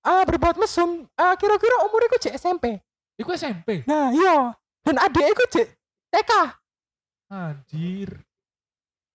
ah, 0.00 0.22
berbuat 0.24 0.56
mesum 0.56 1.08
ah, 1.14 1.32
kira-kira 1.36 1.76
umur 1.88 2.04
iku 2.04 2.16
cek 2.20 2.36
SMP. 2.36 2.76
Iku 3.16 3.32
SMP. 3.32 3.84
Nah, 3.88 4.12
iya. 4.12 4.52
Dan 4.84 4.96
adik 4.96 5.24
iku 5.24 5.44
cek 5.48 5.66
TK. 6.10 6.32
Anjir. 7.30 8.10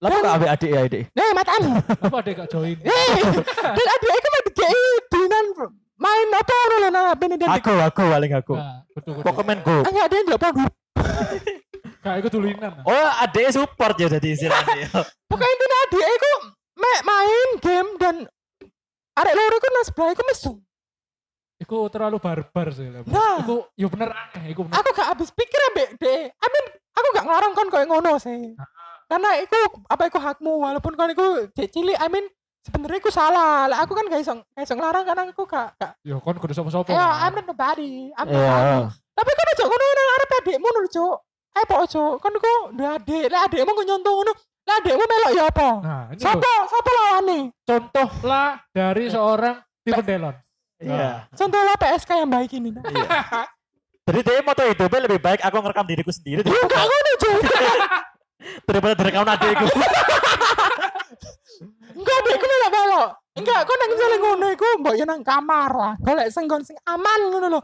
Lah 0.02 0.10
kok 0.12 0.26
ambek 0.28 0.52
adik 0.52 0.70
ya 0.70 0.80
adik? 0.86 1.02
Nih, 1.12 1.30
matamu. 1.34 1.72
Apa 1.80 2.18
dia 2.22 2.34
gak 2.36 2.50
join? 2.52 2.78
Hei, 2.78 3.22
dan 3.62 3.88
adik 3.90 4.12
iku 4.12 4.28
main 4.28 4.44
dikei 4.46 4.84
dinan 5.10 5.46
main 5.96 6.28
apa 6.30 6.54
lho 6.54 6.90
nah 6.90 7.16
ben 7.16 7.36
dia 7.36 7.48
Aku, 7.48 7.72
aku 7.72 8.02
paling 8.04 8.34
aku. 8.34 8.54
Pokemon 9.24 9.60
Go. 9.64 9.76
Enggak 9.84 10.06
dia 10.08 10.20
ndelok 10.24 10.42
panggung. 10.42 10.72
Gak, 12.00 12.16
iku 12.22 12.30
tulinan. 12.30 12.86
Oh, 12.86 13.10
adiknya 13.18 13.52
support 13.52 13.98
ya 13.98 14.08
jadi 14.08 14.28
istilahnya. 14.30 14.86
Pokoknya 15.26 15.50
intinya 15.50 15.78
adik 15.84 16.06
iku 16.06 16.32
me- 16.78 17.04
main 17.04 17.50
game 17.58 17.90
dan 17.98 18.16
arek 19.16 19.34
loro 19.34 19.56
iku 19.56 19.68
nang 19.68 19.86
sebelah 19.86 20.10
iku 20.14 20.24
mesum. 20.30 20.56
Iku 21.58 21.78
terlalu 21.90 22.20
barbar 22.20 22.68
sih. 22.70 22.86
lah. 22.86 23.02
Nah. 23.08 23.42
Iku, 23.42 23.66
ya 23.74 23.88
bener 23.88 24.10
aneh. 24.12 24.54
Iku 24.54 24.68
bener. 24.68 24.76
aku 24.76 24.90
gak 24.92 25.10
habis 25.12 25.30
pikir 25.32 25.60
ambek 25.72 25.90
de 25.98 26.16
amin 26.30 26.64
aku 26.94 27.08
gak 27.12 27.26
ngelarang 27.26 27.52
kon 27.52 27.70
koyo 27.70 27.86
ngono 27.86 28.16
sih 28.16 28.54
karena 29.06 29.30
itu 29.38 29.60
apa 29.86 30.04
itu 30.06 30.18
hakmu 30.18 30.54
walaupun 30.58 30.94
kon 30.94 31.10
iku 31.10 31.26
dek 31.52 31.70
cilik 31.70 31.94
I 31.96 32.08
mean 32.08 32.26
sebenarnya 32.66 32.98
iku 32.98 33.10
salah 33.10 33.70
lah 33.70 33.78
aku 33.80 33.94
kan 33.94 34.06
gak 34.06 34.20
iso 34.20 34.34
gak 34.48 34.64
iso 34.64 34.74
ngelarang 34.74 35.06
karena 35.06 35.22
aku 35.28 35.46
gak 35.46 35.68
gak 35.76 35.92
Ya 36.02 36.18
kon 36.18 36.36
kudu 36.36 36.52
sopo-sopo. 36.52 36.90
ya 36.90 36.98
kan. 36.98 37.22
I'm 37.24 37.34
not 37.36 37.46
nobody 37.46 38.10
I'm 38.12 38.26
not 38.26 38.34
Iya. 38.36 38.52
anu. 38.52 38.82
tapi 39.14 39.32
kan 39.32 39.46
aja 39.48 39.64
ngono 39.64 39.84
nang 39.88 40.08
arep 40.12 40.30
adikmu 40.36 40.68
lho 40.68 40.82
cuk 40.88 41.16
eh 41.54 41.64
po 41.64 41.76
cuk 41.86 42.14
kon 42.20 42.34
iku 42.34 42.52
duwe 42.74 42.90
adik 42.92 43.24
lah 43.28 43.40
adikmu 43.46 43.72
kok 43.72 43.86
nyontoh 43.86 44.12
ngono 44.14 44.34
lah 44.66 44.76
adikmu 44.76 45.04
melok 45.04 45.32
ya 45.32 45.44
apa 45.46 45.70
Nah, 45.78 46.04
Sopo, 46.16 46.54
sopo 46.66 46.90
lawane? 46.92 47.40
contoh 47.62 48.10
lah 48.24 48.50
dari 48.70 49.04
seorang 49.08 49.56
tipe 49.80 50.02
delon. 50.02 50.36
Iya. 50.76 51.30
Contoh 51.32 51.62
lah 51.62 51.76
PSK 51.76 52.10
yang 52.18 52.28
baik 52.28 52.52
ini. 52.52 52.74
Iya. 52.74 53.46
Jadi 54.04 54.20
dia 54.22 54.42
moto 54.42 54.62
hidupnya 54.62 55.00
lebih 55.02 55.18
baik 55.18 55.40
aku 55.40 55.56
ngerekam 55.56 55.86
diriku 55.86 56.10
sendiri 56.10 56.42
Ya 56.42 56.62
gak 56.62 56.84
ngono, 56.84 57.12
Cuk. 57.16 57.40
daripada 58.68 58.94
direkam 58.94 59.24
adikku. 59.24 59.66
Enggak 61.96 62.18
deh, 62.28 62.34
aku 62.36 62.46
melok 62.46 62.72
melok. 62.76 63.10
Enggak, 63.36 63.60
kau 63.68 63.76
nang 63.76 63.90
misalnya 63.92 64.18
ngono 64.20 64.46
iku 64.52 64.66
mbok 64.80 64.96
ya 64.96 65.06
nang 65.08 65.22
kamar 65.24 65.72
lah. 65.72 65.94
Golek 66.00 66.28
senggon 66.32 66.64
sing 66.64 66.76
aman 66.84 67.20
ngono 67.32 67.48
lho. 67.48 67.62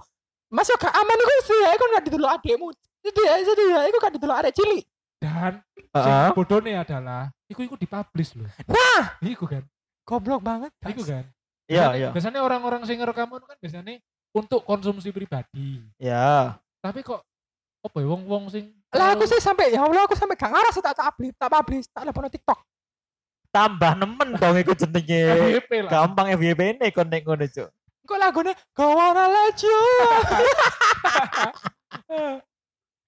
Masuk 0.52 0.76
gak 0.80 0.92
aman 0.92 1.16
iku 1.16 1.34
sih, 1.48 1.64
aku 1.68 1.84
gak 1.96 2.04
didelok 2.08 2.32
adekmu. 2.36 2.68
Jadi 3.02 3.22
ya, 3.24 3.36
jadi 3.40 3.64
ya, 3.72 3.80
aku 3.88 3.98
gak 4.04 4.14
didelok 4.20 4.38
adek 4.44 4.54
cilik. 4.56 4.84
Dan 5.22 5.54
Heeh. 5.96 6.04
sing 6.04 6.36
bodohnya 6.36 6.84
adalah 6.84 7.32
iku 7.48 7.62
iku 7.64 7.76
dipublish 7.80 8.36
loh. 8.36 8.52
Nah, 8.68 9.16
Iku 9.24 9.48
kan. 9.48 9.64
goblok 10.04 10.44
banget. 10.44 10.72
Iku 10.84 11.08
kan. 11.08 11.24
Iya, 11.72 11.96
iya. 11.96 12.10
Biasanya 12.12 12.44
orang-orang 12.44 12.84
sing 12.84 13.00
ngerekam 13.00 13.32
itu 13.32 13.48
kan 13.48 13.58
biasanya 13.64 13.96
untuk 14.36 14.68
konsumsi 14.68 15.16
pribadi. 15.16 15.80
Ya. 15.96 16.60
Tapi 16.84 17.00
kok 17.00 17.24
apa 17.82 17.98
ya 17.98 18.08
wong-wong 18.12 18.52
sing 18.52 18.76
Lah 18.92 19.16
aku 19.16 19.24
sih 19.24 19.40
sampai 19.40 19.72
ya 19.72 19.82
Allah 19.88 20.04
aku 20.04 20.20
sampai 20.20 20.36
gak 20.36 20.52
ngaras 20.52 20.76
tak 20.76 21.00
publish, 21.00 21.32
tak 21.40 21.48
publish, 21.48 21.88
tak 21.96 22.04
lepono 22.04 22.28
TikTok. 22.28 22.60
Tambah 23.52 24.00
nemen 24.00 24.40
dong 24.40 24.56
iku 24.56 24.72
jenenge. 24.72 25.60
Gampang 25.92 26.32
FYP 26.40 26.80
ini 26.80 26.88
kon 26.96 27.12
nek 27.12 27.28
ngono, 27.28 27.44
Cuk. 27.52 27.68
Kok 28.08 28.18
lagunya 28.18 28.56
Go 28.72 28.96
wanna 28.96 29.28
let 29.28 29.60
you. 29.60 29.80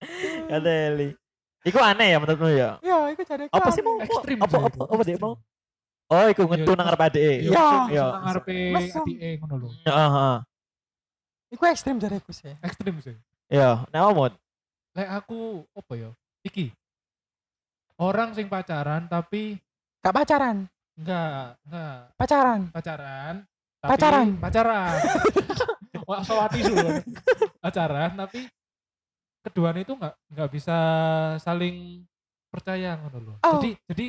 Kadeli. 0.51 1.15
Iku 1.63 1.79
aneh 1.79 2.12
ya 2.12 2.17
menurutmu 2.19 2.51
ya? 2.51 2.75
ya, 2.84 3.08
itu 3.15 3.23
jadi 3.23 3.47
Apa 3.47 3.71
sih 3.71 3.79
mau? 3.79 3.95
Ekstrim 4.03 4.36
Apa 4.43 4.67
apa 4.67 4.84
apa 4.84 5.01
dia 5.08 5.15
mau? 5.15 5.39
Oh, 6.12 6.27
iku 6.27 6.43
ngentu 6.43 6.75
Iya, 6.75 6.77
nang 6.77 6.88
arep 6.91 7.01
adike. 7.08 7.23
Iya. 7.23 7.39
Iya. 7.39 7.71
Iya. 7.88 8.06
Nang 8.12 8.23
ngarepe 8.27 8.56
Mesum. 8.75 9.01
adike 9.08 9.29
ngono 9.39 9.56
lho. 9.63 9.67
Heeh, 9.88 10.10
heeh. 10.12 10.38
Iku 11.56 11.63
ekstrim 11.71 11.95
jadi 12.03 12.19
aku 12.19 12.36
sih. 12.36 12.51
Ekstrim 12.60 12.95
sih. 12.99 13.15
Iya, 13.47 13.88
nek 13.95 14.01
omot. 14.12 14.36
Lek 14.93 15.10
aku 15.10 15.63
apa 15.71 15.93
ya? 15.95 16.10
Iki. 16.43 16.75
Orang 17.95 18.36
sing 18.36 18.51
pacaran 18.51 19.08
tapi 19.08 19.56
Gak 20.04 20.12
pacaran, 20.13 20.68
enggak, 21.00 21.56
enggak 21.63 21.96
pacaran. 22.20 22.60
pacaran. 22.70 23.34
Tapi 23.80 23.89
Pacaran. 23.89 24.28
Pacaran. 24.39 24.96
Wah, 26.08 26.20
sawati 26.20 26.60
dulu. 26.62 26.89
pacaran 27.60 28.12
tapi 28.13 28.48
keduanya 29.42 29.82
itu 29.82 29.94
enggak 29.96 30.13
enggak 30.28 30.50
bisa 30.52 30.78
saling 31.39 32.04
percaya 32.48 33.00
ngono 33.00 33.18
lho. 33.20 33.34
Oh. 33.42 33.60
Jadi 33.60 33.80
jadi 33.88 34.06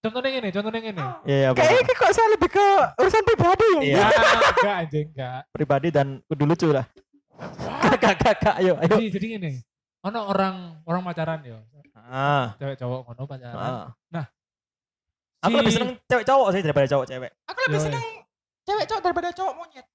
contohnya 0.00 0.30
ini, 0.40 0.48
contohnya 0.48 0.80
ini. 0.82 1.04
Iya, 1.28 1.36
iya, 1.36 1.48
Kayaknya 1.52 1.94
kok 1.94 2.12
saya 2.12 2.28
lebih 2.32 2.48
ke 2.48 2.66
urusan 2.96 3.22
pribadi 3.22 3.68
ya. 3.68 3.80
Iya. 3.80 4.00
Enggak, 4.00 4.24
enggak 4.56 4.76
anjing, 4.80 5.06
enggak. 5.12 5.40
Pribadi 5.52 5.88
dan 5.92 6.06
kudu 6.24 6.44
lucu 6.48 6.68
lah. 6.72 6.84
Kakak, 7.80 8.16
kakak, 8.20 8.54
ayo, 8.60 8.76
ayo. 8.80 8.96
Jadi 8.96 9.06
jadi 9.12 9.26
ini. 9.36 9.50
Ono 10.00 10.20
orang 10.28 10.80
orang 10.88 11.00
pacaran 11.04 11.40
ya. 11.44 11.60
Ah, 12.00 12.56
Cewek 12.56 12.80
cowok 12.80 13.00
ngono 13.06 13.22
pacaran. 13.28 13.56
ah. 13.60 13.86
Nah, 14.08 14.24
Aku 15.40 15.50
si- 15.50 15.58
lebih 15.58 15.72
seneng 15.72 15.90
cewek 16.04 16.24
cowok 16.24 16.48
sih 16.50 16.60
daripada 16.60 16.86
cowok 16.86 17.06
cewek. 17.06 17.30
Aku 17.46 17.58
lebih 17.64 17.78
Yo, 17.78 17.84
seneng 17.84 18.04
cewek 18.62 18.84
cowok 18.86 19.02
daripada 19.02 19.28
cowok 19.32 19.54
monyet. 19.54 19.86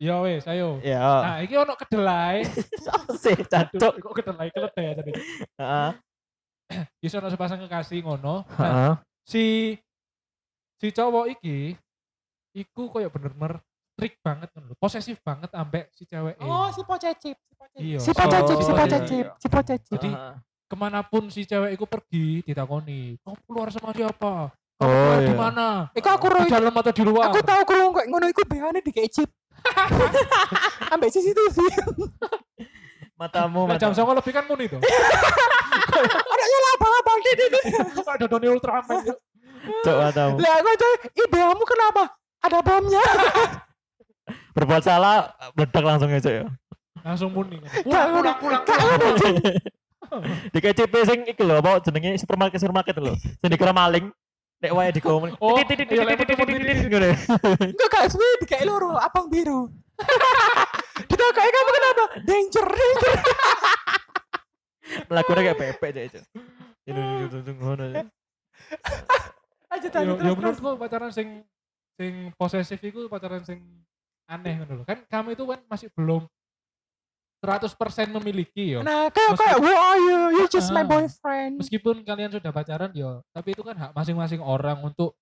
Ya 0.00 0.16
wes, 0.18 0.44
ayo. 0.46 0.80
Iya. 0.80 0.96
Nah, 0.96 1.36
iki 1.40 1.54
ono 1.54 1.76
kedelai. 1.76 2.40
Sih, 3.20 3.36
cancuk. 3.42 4.00
Kok 4.00 4.14
kedelai 4.14 4.48
keledai 4.48 4.80
ya 4.82 4.92
tadi. 4.96 5.12
Heeh. 5.60 5.90
Bisa 7.04 7.20
ono 7.20 7.28
sepasang 7.28 7.60
kekasih 7.60 8.00
ngono. 8.00 8.48
Nah, 8.50 8.56
Heeh. 8.56 8.92
si 9.22 9.44
si 10.76 10.88
cowok 10.88 11.28
iki 11.30 11.76
iku 12.56 12.88
koyo 12.88 13.08
bener-bener 13.08 13.60
trik 13.92 14.16
banget 14.18 14.48
ngono. 14.50 14.72
Posesif 14.74 15.20
banget 15.20 15.52
ambek 15.52 15.92
si 15.92 16.04
cewek 16.04 16.40
Oh, 16.40 16.68
si 16.70 16.80
pocecip. 16.80 17.36
Si 17.36 17.54
pocecip. 17.54 17.84
Iya. 17.84 17.98
Si 18.00 18.10
pocecip, 18.10 18.56
Oh, 18.56 18.62
si 18.62 18.64
iya, 18.66 18.80
pocecip, 18.80 19.24
iya. 19.26 19.36
si 19.36 19.46
pocecip. 19.48 19.92
Jadi, 19.96 20.10
ke 20.64 20.76
mana 20.76 21.00
pun 21.02 21.28
si 21.28 21.44
cewek 21.44 21.74
iku 21.74 21.84
pergi 21.84 22.40
ditakoni 22.40 23.20
kamu 23.20 23.36
keluar 23.42 23.68
sama 23.68 23.90
siapa 23.90 24.48
Oh, 24.80 24.88
keluar 24.88 25.20
di 25.20 25.28
iya. 25.28 25.36
mana 25.36 25.68
Iku 25.92 26.08
aku 26.08 26.26
di 26.26 26.32
ro 26.32 26.40
dalam 26.48 26.72
atau 26.72 26.92
di 26.96 27.02
luar 27.04 27.24
aku 27.28 27.38
tahu 27.44 27.62
kurung 27.68 27.92
kok 27.92 28.06
ngono 28.08 28.26
iku 28.32 28.42
behane 28.48 28.80
di 28.80 28.92
chip. 29.12 29.28
Ambek 30.96 31.12
CCTV. 31.12 31.56
Matamu, 33.20 33.68
Nah, 33.68 33.76
jam 33.76 33.92
matamu. 33.92 33.96
songo 34.00 34.12
lebih 34.16 34.32
kan 34.32 34.48
muni 34.48 34.64
tuh 34.64 34.80
Orangnya 36.32 36.58
lah 36.64 36.70
abang-abang 36.80 37.18
di 37.20 37.30
di. 37.36 37.44
ada 38.00 38.24
Doni 38.24 38.46
Ultraman 38.48 39.04
yuk. 39.04 39.18
Cok, 39.84 39.96
matamu. 40.00 40.34
Lah 40.40 40.52
aku 40.56 40.70
coy, 40.72 40.94
ideamu 41.28 41.64
kenapa? 41.68 42.02
Ada 42.40 42.58
bomnya. 42.64 43.04
Berbuat 44.56 44.80
salah, 44.80 45.28
meledak 45.52 45.84
langsung 45.84 46.08
aja 46.08 46.30
ya. 46.32 46.44
langsung 47.00 47.32
muni 47.32 47.60
pulang 47.84 48.08
pulang 48.12 48.36
pulang. 48.40 48.62
Cuk. 48.64 49.34
Di 50.52 50.58
KCP 50.58 50.94
sing 51.06 51.20
iki 51.28 51.44
lho, 51.44 51.60
apa 51.60 51.78
jenenge 51.84 52.18
supermarket 52.18 52.58
supermarket 52.58 52.96
lho. 52.98 53.14
Sing 53.14 53.46
dikira 53.46 53.70
maling. 53.70 54.08
Nek 54.60 54.72
wae 54.76 54.92
digowo. 54.92 55.32
Oh, 55.40 55.56
Titit, 55.56 55.88
titit, 55.88 55.96
iya, 55.96 56.04
titit, 56.04 56.26
titit, 56.28 56.46
titit, 56.46 56.64
titit. 56.68 56.88
ngono. 56.92 57.08
Enggak 57.64 57.88
gak 57.88 58.06
suwe 58.12 58.28
dikai 58.44 58.64
loro 58.68 58.92
abang 59.00 59.32
biru. 59.32 59.72
Kita 61.10 61.24
kayak 61.32 61.52
kamu 61.52 61.70
kenapa? 61.72 62.04
Danger, 62.28 62.66
danger. 62.68 63.12
Melakukannya 65.08 65.42
kayak 65.48 65.58
bebek 65.58 65.90
aja 65.96 66.00
itu. 66.12 66.20
Ini 66.84 67.00
ngono. 67.56 67.84
Lanjut 69.70 69.90
Yo, 69.90 69.96
lanjut 69.96 70.12
yo 70.12 70.16
terus 70.18 70.20
terus. 70.20 70.36
menurutku 70.60 70.70
pacaran 70.76 71.10
sing 71.14 71.28
sing 71.96 72.12
posesif 72.36 72.80
itu 72.82 73.06
pacaran 73.08 73.40
sing 73.46 73.64
aneh 74.28 74.60
ngono 74.60 74.82
lho. 74.82 74.84
Kan 74.84 75.08
kamu 75.08 75.38
itu 75.38 75.44
kan 75.48 75.60
masih 75.72 75.88
belum 75.96 76.28
100% 77.40 77.72
memiliki 78.12 78.76
yo. 78.76 78.84
Nah, 78.84 79.08
kayak 79.08 79.32
kayak 79.32 79.56
who 79.56 79.72
are 79.72 79.98
you? 79.98 80.18
You 80.36 80.44
just 80.46 80.68
my 80.70 80.84
Ah. 80.84 80.88
boyfriend. 80.88 81.56
Meskipun 81.56 82.04
kalian 82.04 82.28
sudah 82.30 82.52
pacaran 82.52 82.92
yo, 82.92 83.24
tapi 83.32 83.56
itu 83.56 83.64
kan 83.64 83.72
hak 83.74 83.90
masing-masing 83.92 84.38
orang 84.38 84.76
untuk 84.80 85.16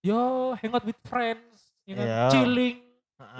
yo 0.00 0.52
hang 0.54 0.70
out 0.70 0.84
with 0.84 1.00
friends, 1.02 1.72
you 1.88 1.96
know, 1.96 2.04
Iya. 2.04 2.28
chilling. 2.28 2.76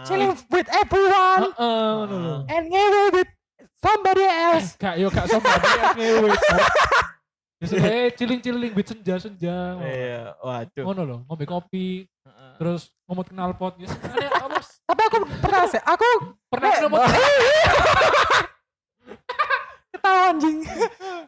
Chilling 0.03 0.35
with 0.51 0.67
everyone 0.75 1.55
Heeh, 1.55 1.87
ngono 1.95 2.17
lho. 2.19 2.37
and 2.51 2.65
ngewe 2.67 3.03
with 3.15 3.31
somebody 3.79 4.27
Eh, 4.27 4.43
else. 4.51 4.75
gak 4.75 4.99
yo 4.99 5.07
gak 5.07 5.31
sama 5.31 5.55
dia 5.55 5.85
ngewe. 5.95 6.31
Ya 7.59 7.67
supaya 7.67 8.11
chilling-chilling 8.15 8.71
with 8.71 8.87
senja-senja. 8.87 9.79
Iya, 9.79 10.35
waduh. 10.39 10.83
Ngono 10.83 11.03
lho, 11.03 11.17
ngombe 11.27 11.45
kopi. 11.45 12.07
Terus 12.59 12.91
ngomot 13.07 13.31
knalpot 13.31 13.79
ya. 13.79 13.89
Kamu 13.89 14.59
Tapi 14.59 15.03
aku 15.05 15.17
pernah 15.39 15.63
sih, 15.65 15.81
aku 15.81 16.09
pernah 16.51 16.71
Eh, 16.71 16.81
ngomot 16.83 17.01
ketawa 19.93 20.21
anjing. 20.29 20.59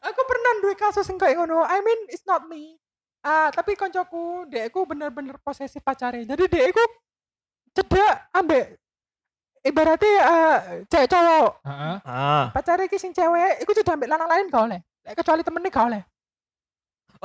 aku 0.01 0.21
pernah 0.27 0.51
duwe 0.61 0.75
kasus 0.75 1.07
yang 1.07 1.17
kayak 1.17 1.37
ngono. 1.39 1.63
I 1.63 1.79
mean, 1.81 2.01
it's 2.11 2.25
not 2.25 2.45
me. 2.45 2.77
Ah, 3.21 3.53
tapi 3.53 3.77
koncoku, 3.77 4.49
dekku 4.49 4.85
bener-bener 4.85 5.37
posesif 5.39 5.81
pacare. 5.81 6.25
Jadi 6.25 6.45
dekku 6.49 6.85
cedak 7.71 8.33
ambek 8.33 8.81
ibaratnya 9.61 10.11
eh, 10.19 10.57
cewek 10.89 11.07
cowok 11.07 11.63
Heeh. 11.63 11.97
Ah, 12.03 12.49
pacare 12.51 12.89
iki 12.89 12.97
sing 12.97 13.13
cewek 13.13 13.61
iku 13.61 13.71
cedak 13.71 13.95
ambek 13.95 14.11
lanang 14.11 14.27
lain 14.27 14.49
gak 14.49 14.65
oleh 14.67 14.81
Lek 15.05 15.15
kecuali 15.15 15.45
temennya 15.45 15.71
gak 15.71 15.87
oleh 15.87 16.03
Oh, 16.03 16.10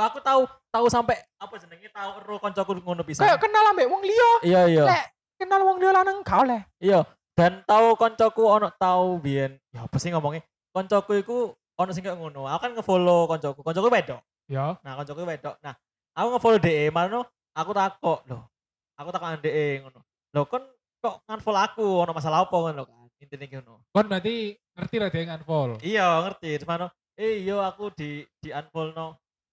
aku 0.03 0.19
tahu 0.19 0.41
tahu 0.71 0.85
sampai 0.91 1.15
apa 1.39 1.55
jenenge 1.55 1.87
tahu 1.93 2.09
ero 2.19 2.35
koncoku 2.41 2.71
ngono 2.83 3.03
pisan. 3.07 3.23
kayak 3.23 3.39
kenal 3.39 3.63
ambek 3.71 3.87
wong 3.87 4.03
liya 4.03 4.31
Iya, 4.43 4.61
iya. 4.67 4.83
lek 4.83 5.05
kenal 5.39 5.61
wong 5.63 5.79
liya 5.79 5.91
lanang 5.95 6.19
gak 6.23 6.43
oleh 6.43 6.61
Iya, 6.83 7.07
dan 7.35 7.67
tahu 7.67 7.99
koncoku 7.99 8.43
ono 8.47 8.71
tahu 8.79 9.19
biyen. 9.19 9.59
Ya 9.75 9.83
apa 9.83 9.99
sih 9.99 10.07
ngomongnya? 10.07 10.39
Koncoku 10.71 11.19
iku 11.19 11.37
ono 11.75 11.91
sing 11.91 12.07
kayak 12.07 12.15
ngono. 12.15 12.47
Aku 12.47 12.59
kan 12.63 12.71
ngefollow 12.71 13.27
koncoku. 13.27 13.59
Koncoku 13.59 13.91
wedok. 13.91 14.23
Ya. 14.47 14.79
Nah, 14.79 14.95
koncoku 14.95 15.27
wedok. 15.27 15.59
Nah, 15.59 15.75
aku 16.15 16.27
ngefollow 16.31 16.59
DE, 16.63 16.87
mano 16.95 17.27
aku 17.51 17.75
takok 17.75 18.23
loh. 18.31 18.47
Aku 18.95 19.11
takok 19.11 19.43
DE 19.43 19.83
ngono. 19.83 19.99
Loh, 20.31 20.43
kon 20.47 20.63
kok 21.03 21.27
nganfollow 21.27 21.61
aku 21.61 21.85
ono 22.07 22.11
masalah 22.15 22.47
apa 22.47 22.55
ngono 22.55 22.81
kan. 22.87 22.95
Intine 23.19 23.45
ngono. 23.51 23.83
Kon 23.91 24.07
berarti 24.07 24.55
ngerti 24.79 24.95
lah 24.95 25.09
dia 25.11 25.35
unfollow. 25.35 25.77
Iya, 25.83 26.07
ngerti. 26.23 26.63
Mano, 26.63 26.87
eh 27.19 27.43
iya 27.43 27.59
aku 27.67 27.91
di 27.91 28.23
di 28.39 28.49
unfollow 28.55 28.95
no 28.95 29.05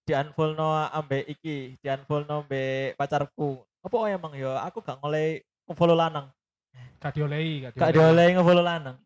di 0.03 0.11
unfollow 0.11 0.53
no 0.53 0.67
ambe 0.85 1.23
iki, 1.25 1.79
di 1.79 1.87
unfollow 1.87 2.25
no 2.25 2.35
ambe 2.41 2.63
pacarku. 2.93 3.63
Apa 3.79 3.95
oh 3.95 4.05
emang 4.05 4.31
ya 4.33 4.59
aku 4.61 4.79
gak 4.79 4.99
ngoleh 4.99 5.39
ngefollow 5.65 5.95
lanang. 5.95 6.27
Gak 6.99 7.13
diolehi, 7.13 7.53
gak 7.63 7.71
diolehi. 7.73 7.93
dioleh 7.93 8.27
ngefollow 8.33 8.63
lanang. 8.63 8.97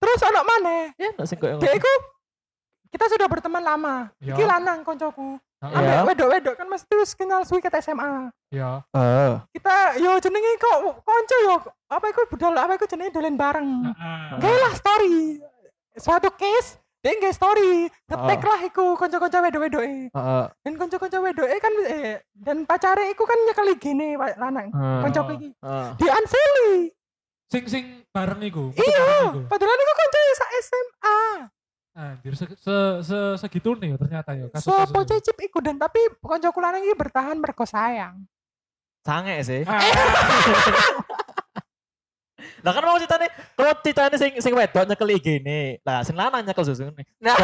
terus 0.00 0.16
ono 0.24 0.40
maneh 0.40 0.96
Ya, 0.96 1.12
nggak 1.12 1.28
sing 1.28 1.36
koyo 1.36 1.60
dekku 1.60 1.92
kita 2.88 3.04
sudah 3.04 3.28
berteman 3.28 3.60
lama 3.60 4.08
Ya. 4.16 4.32
iki 4.32 4.48
lanang 4.48 4.80
koncoku 4.80 5.36
Heeh. 5.60 5.76
ambek 5.76 5.92
Ya. 5.92 6.02
wedok-wedok 6.08 6.54
kan 6.56 6.66
mesti 6.66 6.88
terus 6.88 7.12
kenal 7.12 7.44
suwi 7.44 7.60
ket 7.60 7.76
SMA 7.78 8.32
Ya. 8.48 8.80
Eh. 8.96 9.36
kita 9.52 10.00
yo 10.00 10.16
jenenge 10.16 10.56
kok 10.56 11.04
konco 11.04 11.36
yo 11.44 11.54
apa 11.86 12.06
iku 12.08 12.24
budal 12.26 12.56
apa 12.56 12.80
iku 12.80 12.88
jenenge 12.88 13.12
dolen 13.12 13.36
bareng 13.36 13.92
Heeh. 13.92 14.40
Gak 14.40 14.54
lah 14.56 14.72
story 14.72 15.16
suatu 15.94 16.32
case 16.32 16.79
dia 17.00 17.16
nggak 17.16 17.32
story 17.32 17.88
ngetek 18.04 18.38
Oh. 18.38 18.46
lah 18.46 18.60
iku 18.62 18.84
konco-konco 18.94 19.38
wedok-wedok 19.40 19.82
Heeh. 19.82 20.44
dan 20.60 20.72
konco-konco 20.76 21.18
wedok 21.18 21.48
kan 21.56 21.72
eh, 21.86 22.20
dan 22.30 22.56
pacare 22.62 23.08
iku 23.08 23.24
kan 23.24 23.40
nyekeli 23.42 23.74
gini 23.76 24.08
Pak 24.14 24.36
lanang 24.36 24.68
konco 25.00 25.20
iki 25.32 25.48
Heeh. 25.56 25.86
di 25.96 26.06
unfollow 26.06 26.72
Sing 27.50 27.66
sing 27.66 28.06
bareng 28.06 28.38
iku. 28.46 28.70
Iya. 28.72 29.34
Padahal 29.42 29.74
iku 29.74 29.92
konco 29.92 30.18
sa 30.30 30.46
SMA 30.60 31.18
Anjir 31.90 32.32
se, 32.32 32.46
se, 32.54 32.76
se 33.02 33.18
segitu 33.36 33.74
nih 33.74 33.98
ternyata 33.98 34.30
ya 34.32 34.46
so 34.54 34.70
kasus-kasus. 34.70 34.94
po 34.94 35.00
cicip 35.02 35.36
iku 35.40 35.58
dan 35.58 35.74
tapi 35.74 35.98
koncoku 36.16 36.62
lanang 36.62 36.84
iki 36.84 36.94
bertahan 36.94 37.34
mergo 37.34 37.66
sayang 37.66 38.22
Sange 39.00 39.40
sih. 39.40 39.64
Ah, 42.60 42.62
Lah 42.62 42.72
kan 42.72 42.82
mau 42.82 42.96
ceritane, 42.96 43.26
kalau 43.54 43.72
ceritane 43.80 44.14
sing 44.14 44.32
sing 44.36 44.52
wedok 44.52 44.84
nyekel 44.84 45.08
IG 45.10 45.40
ini. 45.40 45.80
Lah 45.80 46.04
sing 46.04 46.12
lanang 46.12 46.44
nyekel 46.44 46.60
susu 46.62 46.84
ini. 46.86 47.02
nah 47.18 47.36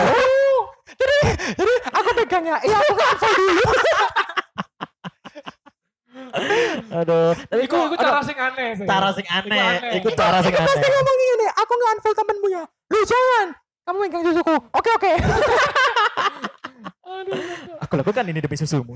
jadi 0.86 1.16
jadi 1.56 1.72
aku 1.90 2.08
pegang 2.14 2.44
ya 2.44 2.56
iya 2.60 2.76
aku 2.76 2.92
unfollow 2.94 3.34
dulu 3.34 3.64
Aduh, 6.88 7.32
tapi 7.44 7.60
Iku 7.64 7.76
iku 7.86 7.96
cara 7.96 8.20
sing 8.20 8.36
aneh 8.36 8.68
sih. 8.74 8.84
cara 8.84 9.08
sing 9.10 9.26
aneh. 9.26 9.56
aneh. 9.58 9.98
Iku 9.98 10.08
cara 10.12 10.40
sing 10.40 10.52
pasti 10.52 10.68
aneh. 10.78 10.88
ngomong 10.90 11.16
ini 11.18 11.46
aku 11.50 11.72
nggak 11.72 11.90
unfollow 11.92 12.16
temenmu 12.16 12.46
ya 12.50 12.62
lu 12.86 12.98
jangan 13.02 13.46
kamu 13.82 13.98
pegang 14.02 14.22
susuku 14.24 14.54
oke 14.70 14.90
oke 14.92 15.12
Aduh. 17.06 17.38
Aku 17.80 17.92
lakukan 17.94 18.24
ini 18.26 18.38
demi 18.38 18.54
susumu. 18.54 18.92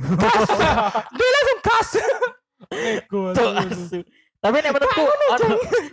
dia 1.11 1.29
langsung 1.31 1.59
gas 1.61 1.91
Ego. 2.71 3.21
Tapi 4.41 4.57
nek 4.65 4.73
menurutku 4.73 5.05
ono 5.05 5.27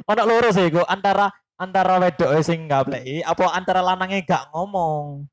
ono 0.07 0.21
loro 0.23 0.49
sih 0.55 0.71
iku 0.71 0.79
antara 0.87 1.27
antara 1.59 1.99
wedok 1.99 2.31
sing 2.39 2.63
nggak 2.63 2.83
play 2.87 3.19
apa 3.19 3.43
antara 3.51 3.83
lanangnya 3.83 4.23
gak 4.23 4.43
ngomong. 4.55 5.27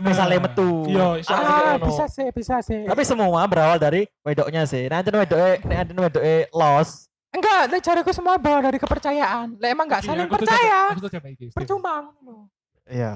Misalnya 0.00 0.38
metu. 0.38 0.86
Iya, 0.86 1.18
iso 1.18 1.34
Ah, 1.34 1.74
ah 1.74 1.76
bisa 1.76 2.06
sih 2.06 2.30
bisa 2.30 2.62
sih 2.62 2.86
Tapi 2.86 3.02
semua 3.02 3.42
berawal 3.50 3.76
dari 3.76 4.06
wedoknya 4.22 4.62
sih. 4.64 4.86
Nah, 4.86 5.02
wedoknya, 5.02 5.60
nek 5.66 5.76
anjen 5.82 5.98
wedoknya 5.98 6.36
lost. 6.54 7.10
enggak 7.30 7.70
lek 7.70 7.82
cariku 7.86 8.10
semua 8.10 8.42
bawa 8.42 8.58
dari 8.58 8.78
kepercayaan 8.82 9.54
lek 9.62 9.70
emang 9.70 9.86
nggak 9.86 10.02
Iki, 10.02 10.08
saling 10.10 10.26
aku 10.26 10.34
percaya 10.34 10.78
Aku. 10.90 11.06
Steve. 11.06 11.54
percuma. 11.54 11.94
Iya. 12.90 13.12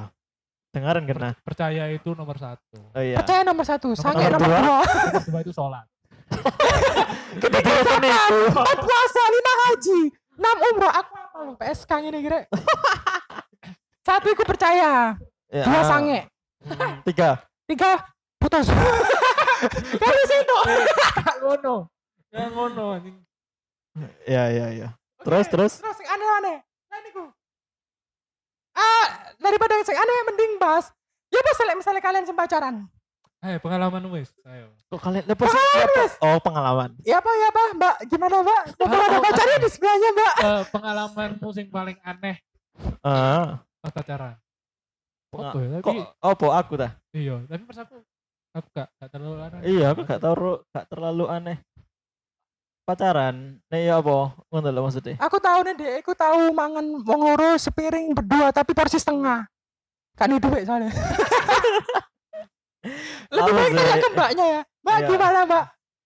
Dengaran 0.71 1.03
kena. 1.03 1.31
Percaya 1.43 1.91
itu 1.91 2.15
nomor 2.15 2.39
satu. 2.39 2.79
Oh 2.95 3.03
iya. 3.03 3.19
percaya 3.19 3.43
nomor 3.43 3.67
satu 3.67 3.95
sange 3.99 4.31
nomor 4.31 4.39
nomor 4.39 4.51
dua. 4.51 4.59
dua 4.63 4.79
Nomor 5.11 5.23
dua 5.27 5.41
itu 5.43 5.53
sholat. 5.55 5.87
Kita 7.43 7.59
telepon 7.61 8.03
itu. 8.03 8.39
empat 8.51 8.79
puasa 8.79 9.23
lima 9.29 9.53
haji 9.69 9.99
enam 10.35 10.57
umroh 10.73 10.93
aku 10.93 11.13
apa 11.15 11.39
lu 11.45 11.53
PSK 11.59 11.91
ini 12.11 12.19
kira 12.23 12.39
satu 14.03 14.29
aku 14.33 14.45
percaya 14.45 15.15
Ya, 15.55 15.63
dua 15.71 15.81
ah. 15.81 15.87
sange 15.87 16.19
Tiga. 17.07 17.31
tiga 17.71 17.91
putus 18.43 18.67
kali 20.03 20.23
situ 20.27 20.57
Gak 21.25 21.37
ngono. 21.39 21.87
Gak 22.35 22.49
ngono. 22.51 22.87
Iya, 24.27 24.45
iya, 24.51 24.67
iya. 24.75 24.89
Terus, 25.23 25.47
terus. 25.47 25.73
terus 25.79 25.99
yang 26.03 26.19
aneh-aneh 26.19 26.59
nah 26.91 26.99
niku 27.03 27.25
ah 28.75 29.07
daripada 29.39 29.79
yang 29.79 29.87
aneh 29.87 30.17
mending 30.31 30.53
bahas 30.59 30.91
ya 31.31 31.39
pas 31.43 31.59
misalnya 31.75 32.03
kalian 32.03 32.25
sing 32.27 32.35
pacaran 32.35 32.87
Ayo 33.45 33.61
pengalaman 33.61 34.01
wis. 34.09 34.33
Ayo. 34.43 34.73
Kok 34.89 34.97
kalian 34.99 35.25
lepas 35.29 35.53
apa? 35.53 36.03
Oh, 36.19 36.41
pengalaman. 36.41 36.97
ya 37.05 37.21
apa 37.21 37.29
ya 37.29 37.47
apa 37.47 37.63
mbak 37.77 37.95
gimana 38.09 38.41
mbak 38.41 38.61
mumpung 38.75 39.03
ada 39.03 39.19
pacarnya 39.21 39.57
di 39.61 39.69
sebelahnya 39.69 40.09
mbak 40.11 40.35
Eh, 40.41 40.63
pengalamanmu 40.73 41.49
sing 41.53 41.67
paling 41.69 41.99
aneh 42.01 42.41
Ah. 43.05 43.61
pas 43.79 43.93
Apa 43.93 44.01
ya? 45.61 45.77
Kok 45.77 45.83
Tapi 45.85 46.01
apa 46.01 46.47
aku 46.57 46.73
dah? 46.79 46.91
iya, 47.13 47.37
tapi 47.45 47.63
pas 47.65 47.79
aku 47.79 48.01
aku 48.55 48.69
gak 48.73 48.89
gak 48.97 49.11
terlalu 49.11 49.37
aneh. 49.43 49.61
Iya, 49.63 49.85
aku 49.91 50.01
gak 50.03 50.21
tahu 50.23 50.35
gak 50.71 50.87
terlalu 50.89 51.25
aneh. 51.29 51.57
Pacaran. 52.85 53.61
Nih 53.67 53.89
ya 53.89 53.99
apa? 53.99 54.33
Ngono 54.49 54.69
lho 54.69 54.81
maksudnya. 54.83 55.17
aku 55.19 55.37
tahu 55.37 55.59
nih 55.65 55.75
deh 55.75 55.93
aku 56.01 56.13
tahu 56.15 56.49
mangan 56.51 56.87
wong 56.99 57.21
loro 57.21 57.57
sepiring 57.57 58.13
berdua 58.13 58.53
tapi 58.53 58.73
porsi 58.73 58.97
setengah 58.97 59.45
kan 60.15 60.31
duit 60.31 60.65
soalnya 60.65 60.89
lebih 63.31 63.53
baik 63.53 63.71
tanya 63.73 63.97
ke 63.97 64.09
mbaknya 64.11 64.45
ya 64.47 64.61
mbak 64.81 64.97
Iya. 64.97 65.07
gimana 65.09 65.39
mbak 65.45 65.65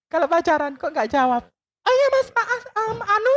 kalau 0.09 0.27
pacaran 0.27 0.73
kok 0.75 0.91
nggak 0.91 1.09
jawab 1.09 1.43
oh 1.85 1.93
iya 1.93 2.07
mas 2.09 2.29
maaf 2.31 2.63
um, 2.77 2.99
anu 3.01 3.33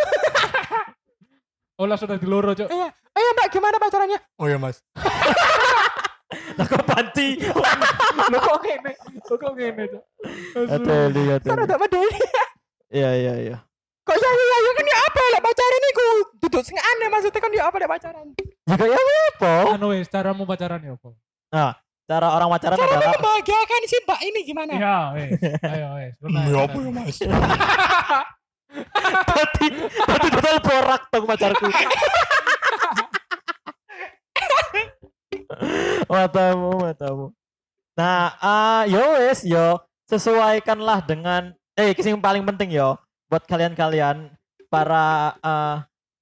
Oh 1.77 1.85
lah 1.85 1.97
sudah 1.97 2.13
di 2.13 2.29
loro, 2.29 2.53
Cok. 2.53 2.69
iya 2.69 2.87
oh 2.87 3.19
iya 3.19 3.31
mbak 3.33 3.49
gimana 3.49 3.75
pacarannya 3.75 4.19
Oh 4.37 4.45
iya, 4.45 4.61
Mas. 4.61 4.85
Lah 6.57 6.63
kok 6.63 6.85
panti? 6.85 7.41
Lo 8.23 8.37
kok 8.39 8.61
ngene? 8.61 8.91
Lo 9.25 9.35
kok 9.35 9.51
ngene, 9.51 9.83
Cok? 9.89 10.03
Aduh, 10.69 11.09
lihat. 11.09 11.41
kan 11.41 11.57
udah 11.57 11.77
bedanya 11.77 12.19
Iya, 12.87 13.09
iya, 13.17 13.33
iya. 13.41 13.57
kok 14.01 14.13
ya 14.13 14.29
ya 14.29 14.57
ya 14.59 14.71
kan 14.71 14.85
ya 14.85 14.97
apa 14.99 15.21
lek 15.31 15.41
pacaran 15.41 15.83
iku 15.87 16.03
duduk 16.37 16.61
sing 16.61 16.75
aneh 16.75 17.07
maksudnya 17.07 17.39
kan 17.39 17.51
ya 17.51 17.63
apa 17.65 17.75
lek 17.77 17.89
pacaran 17.89 18.25
Ya 18.61 18.75
kayak 18.77 18.99
apa? 19.33 19.53
Anu 19.73 19.85
wis, 19.89 20.05
caramu 20.05 20.43
pacaran 20.43 20.81
ya 20.81 20.93
apa? 20.93 21.09
Cara 22.11 22.27
orang 22.35 22.51
pacaran 22.51 22.75
cara 22.75 22.91
adalah 22.91 23.15
membahagiakan 23.15 23.81
si 23.87 23.95
mbak 24.03 24.19
ini 24.19 24.39
gimana 24.43 24.71
Iya, 24.75 25.15
wis. 25.15 25.39
Ayo, 25.63 25.95
ya 25.95 26.59
apa 26.67 26.75
ya 26.75 26.91
mas 26.91 27.17
tadi 29.31 29.67
tadi 29.79 30.27
total 30.31 30.57
borak 30.59 31.01
dong 31.07 31.23
pacarku. 31.27 31.67
matamu, 36.11 36.71
matamu. 36.83 37.25
Nah, 37.95 38.35
ah 38.43 38.83
yo 38.91 38.99
wes 39.15 39.47
yo 39.47 39.79
sesuaikanlah 40.11 41.07
dengan 41.07 41.55
eh 41.79 41.95
yang 41.95 42.19
paling 42.19 42.43
penting 42.43 42.75
yo 42.75 42.99
buat 43.31 43.47
kalian-kalian 43.47 44.35
para 44.67 45.35
eh, 45.39 45.75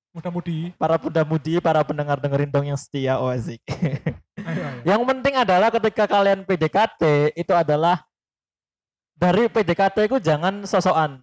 Mudah-mudi. 0.09 0.73
para 0.73 0.97
muda-mudi, 0.97 1.61
para 1.61 1.85
pendengar 1.85 2.17
dengerin 2.17 2.49
dong 2.49 2.65
yang 2.65 2.79
setia 2.79 3.21
oh. 3.21 3.29
Ayo, 3.29 3.53
ayo. 4.39 4.81
yang 4.81 5.01
penting 5.05 5.37
adalah 5.37 5.69
ketika 5.69 6.09
kalian 6.09 6.41
PDKT 6.47 7.35
itu 7.37 7.53
adalah 7.53 8.01
dari 9.13 9.45
PDKT 9.51 10.09
itu 10.09 10.17
jangan 10.17 10.65
sosokan. 10.65 11.21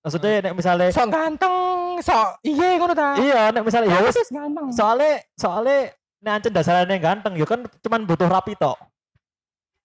Maksudnya 0.00 0.48
nek 0.48 0.54
misalnya 0.56 0.88
Sok 0.96 1.12
ganteng, 1.12 2.00
sok 2.00 2.40
iya 2.40 2.80
ngono 2.80 2.94
ta. 2.96 3.20
iya 3.20 3.52
nek 3.52 3.64
misalnya 3.68 4.00
ya 4.00 4.08
sih 4.08 4.24
ganteng. 4.32 4.72
soalnya 4.72 5.12
soalnya 5.36 5.92
nek 6.24 6.32
ancen 6.40 6.52
dasarannya 6.56 6.96
ganteng 6.96 7.34
ya 7.36 7.44
kan 7.44 7.60
cuman 7.84 8.08
butuh 8.08 8.28
rapi 8.28 8.56
tok. 8.56 8.80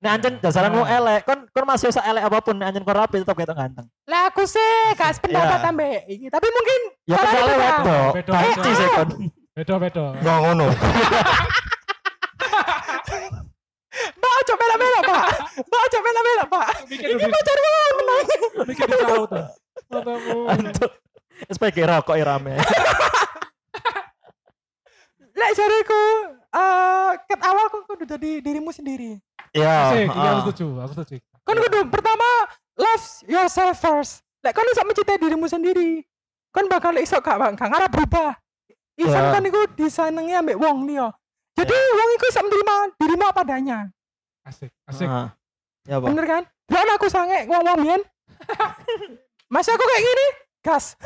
Nek 0.05 0.11
ancen 0.13 0.33
dasaranmu 0.37 0.85
Ah. 0.85 0.97
elek 1.01 1.25
kan 1.25 1.49
kan 1.49 1.63
masih 1.65 1.89
usah 1.89 2.05
elek 2.05 2.21
apa 2.21 2.37
pun 2.37 2.53
nek 2.53 2.69
ancen 2.69 2.85
kau 2.85 2.93
rapi 2.93 3.17
tetap 3.17 3.33
ketok 3.33 3.57
ganteng. 3.57 3.89
Lah 4.05 4.29
aku 4.29 4.45
sih 4.45 4.61
gak 4.93 5.17
sependapat 5.17 5.57
Iya. 5.57 5.69
ambek 5.73 5.97
iki, 6.05 6.25
tapi 6.29 6.47
mungkin 6.47 6.79
Ya 7.03 7.17
kan 7.17 7.33
beda. 7.33 7.97
Beda, 8.13 8.31
Banci 8.31 8.59
beda. 8.61 8.77
sih 8.77 8.87
kon. 8.87 9.09
Beda-beda. 9.51 10.05
Nggak 10.21 10.37
ngono. 10.39 10.67
Mbak 13.95 14.31
ojo 14.35 14.53
bela-bela, 14.55 14.99
Pak. 15.01 15.25
Mbak 15.63 15.81
ojo 15.81 15.97
bela-bela, 16.01 16.43
Pak. 16.45 16.67
Dulu. 16.91 17.25
pacar 17.25 17.57
menang. 17.57 18.23
Mikir 18.67 18.87
saut. 18.91 19.29
tuh. 19.31 19.45
Antuk. 20.45 20.91
SPG 21.47 21.77
rokok 21.81 22.15
ya 22.15 22.25
rame. 22.27 22.53
Lek 25.35 25.51
jariku 25.51 26.03
eh 26.49 27.11
ket 27.25 27.39
awal 27.41 27.67
kok 27.67 27.83
kudu 27.85 28.03
jadi 28.05 28.39
dirimu 28.39 28.71
sendiri. 28.71 29.19
Iya. 29.55 29.77
Asik, 29.87 30.07
iya 30.11 30.29
aku 30.35 30.41
setuju, 30.51 30.67
aku 30.83 30.91
setuju. 30.99 31.15
Kan 31.47 31.55
kudu 31.55 31.79
pertama 31.87 32.27
love 32.75 33.05
yourself 33.25 33.75
first. 33.79 34.13
Lek 34.43 34.51
kan 34.51 34.67
iso 34.67 34.83
mencintai 34.83 35.15
dirimu 35.15 35.47
sendiri. 35.47 36.03
Kan 36.51 36.67
bakal 36.67 36.91
iso 36.99 37.17
gak 37.23 37.39
bang, 37.39 37.55
gak 37.55 37.71
ngarep 37.71 37.89
berubah. 37.89 38.35
Iso 38.95 39.15
Ya. 39.15 39.31
kan 39.31 39.43
iku 39.43 39.63
disenengi 39.75 40.35
ambek 40.35 40.59
wong 40.59 40.83
liya. 40.83 41.07
Jadi 41.55 41.71
wong 41.71 42.09
iku 42.19 42.25
iso 42.27 42.39
menerima 42.43 42.75
dirimu 42.99 43.23
apa 43.25 43.41
adanya. 43.47 43.77
Asik, 44.43 44.71
asik. 44.85 45.07
Ah. 45.07 45.31
Ya, 45.87 46.03
Pak. 46.03 46.07
Bener 46.11 46.25
kan? 46.27 46.43
Lalu 46.67 46.91
aku 46.99 47.07
sange 47.07 47.47
ngomong 47.47 47.77
biyen. 47.79 48.01
Mas 49.53 49.69
aku 49.69 49.79
kayak 49.81 50.03
gini, 50.03 50.27
gas. 50.61 50.85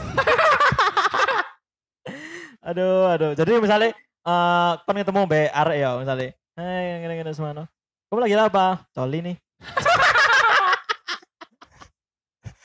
Aduh, 2.59 3.07
aduh. 3.07 3.31
Jadi 3.39 3.55
misalnya 3.55 3.95
eh 3.95 4.71
kon 4.83 4.97
ketemu 4.99 5.21
be 5.25 5.47
arek 5.47 5.77
ya 5.79 5.89
misalnya. 5.95 6.35
Hei, 6.59 7.07
gini-gini 7.07 7.31
semua. 7.31 7.65
Kamu 8.09 8.25
lagi 8.25 8.33
apa? 8.33 8.65
Coli 8.89 9.21
nih. 9.21 9.35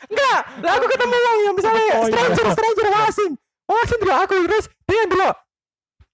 Enggak, 0.05 0.41
lah 0.61 0.73
aku 0.77 0.87
ketemu 0.87 1.17
wong 1.17 1.39
yang 1.43 1.55
misalnya 1.55 1.85
Oh, 1.97 2.07
iya. 2.07 2.09
stranger, 2.09 2.47
stranger 2.53 2.87
wong 2.87 3.05
asing. 3.09 3.33
Wong 3.65 3.79
asing 3.81 3.99
dulu 4.01 4.13
aku 4.15 4.35
terus 4.43 4.65
dia 4.85 5.05
dulu. 5.05 5.29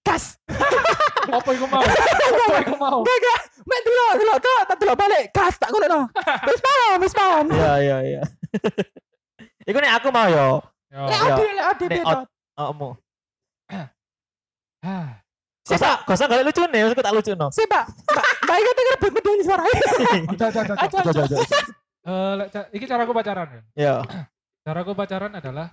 Gas. 0.01 0.25
Apa 1.37 1.51
iku 1.53 1.66
mau? 1.66 1.79
Apa 1.79 2.59
iku 2.59 2.75
mau? 2.75 2.99
Enggak, 3.03 3.16
enggak. 3.21 3.40
Mek 3.61 3.81
dulu, 3.85 4.05
dulu 4.16 4.35
tuh, 4.40 4.59
tak 4.66 4.77
dulu 4.79 4.93
balik. 4.97 5.25
Gas 5.31 5.55
tak 5.59 5.71
ngono 5.71 5.87
no. 5.87 6.01
Wis 6.49 6.59
paham, 6.59 6.99
wis 6.99 7.14
paham. 7.14 7.45
Iya, 7.53 7.73
iya, 7.79 7.97
iya. 8.03 8.23
Iku 9.62 9.79
nih 9.79 9.90
aku 9.95 10.09
mau 10.11 10.27
yo. 10.27 10.59
Yo. 10.90 11.03
Lek 11.07 11.14
Iya. 11.14 11.31
adi, 11.31 11.45
lek 11.53 11.66
adi 11.69 11.85
Nek 11.87 12.03
beda. 12.03 12.19
Pak, 15.76 15.96
Kosa 16.02 16.24
gak 16.24 16.40
lucu 16.40 16.62
nih, 16.64 16.80
maksudku 16.83 17.02
tak 17.02 17.14
lucu 17.14 17.33
no. 17.35 17.46
si 17.50 17.62
Pak. 17.64 17.85
Mbak, 17.87 18.26
Mbak 18.42 18.56
Ika 18.56 18.70
denger 18.72 18.94
buat 18.96 19.12
medeni 19.12 19.42
suara. 19.42 19.62
Aja, 19.62 20.46
aja, 20.48 20.61
aja. 20.64 20.74
Aja, 20.74 20.98
Aja, 21.04 21.22
aja. 21.22 21.37
Eh, 22.00 22.33
lek 22.35 22.48
ca- 22.48 22.68
iki 22.72 22.85
caraku 22.85 23.12
pacaran 23.12 23.46
ya. 23.46 23.61
Iya. 23.76 23.94
Caraku 24.61 24.90
pacaran 24.92 25.33
adalah 25.33 25.68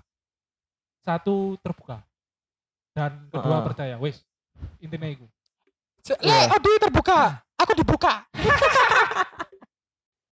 satu 1.02 1.56
terbuka 1.58 2.04
dan 2.92 3.32
kedua 3.32 3.58
Heeh. 3.58 3.66
percaya. 3.66 3.96
Wis, 3.98 4.20
intinya 4.78 5.08
itu. 5.08 5.24
Lek 6.20 6.48
adi 6.52 6.72
terbuka, 6.80 7.20
aku 7.56 7.72
dibuka. 7.74 8.28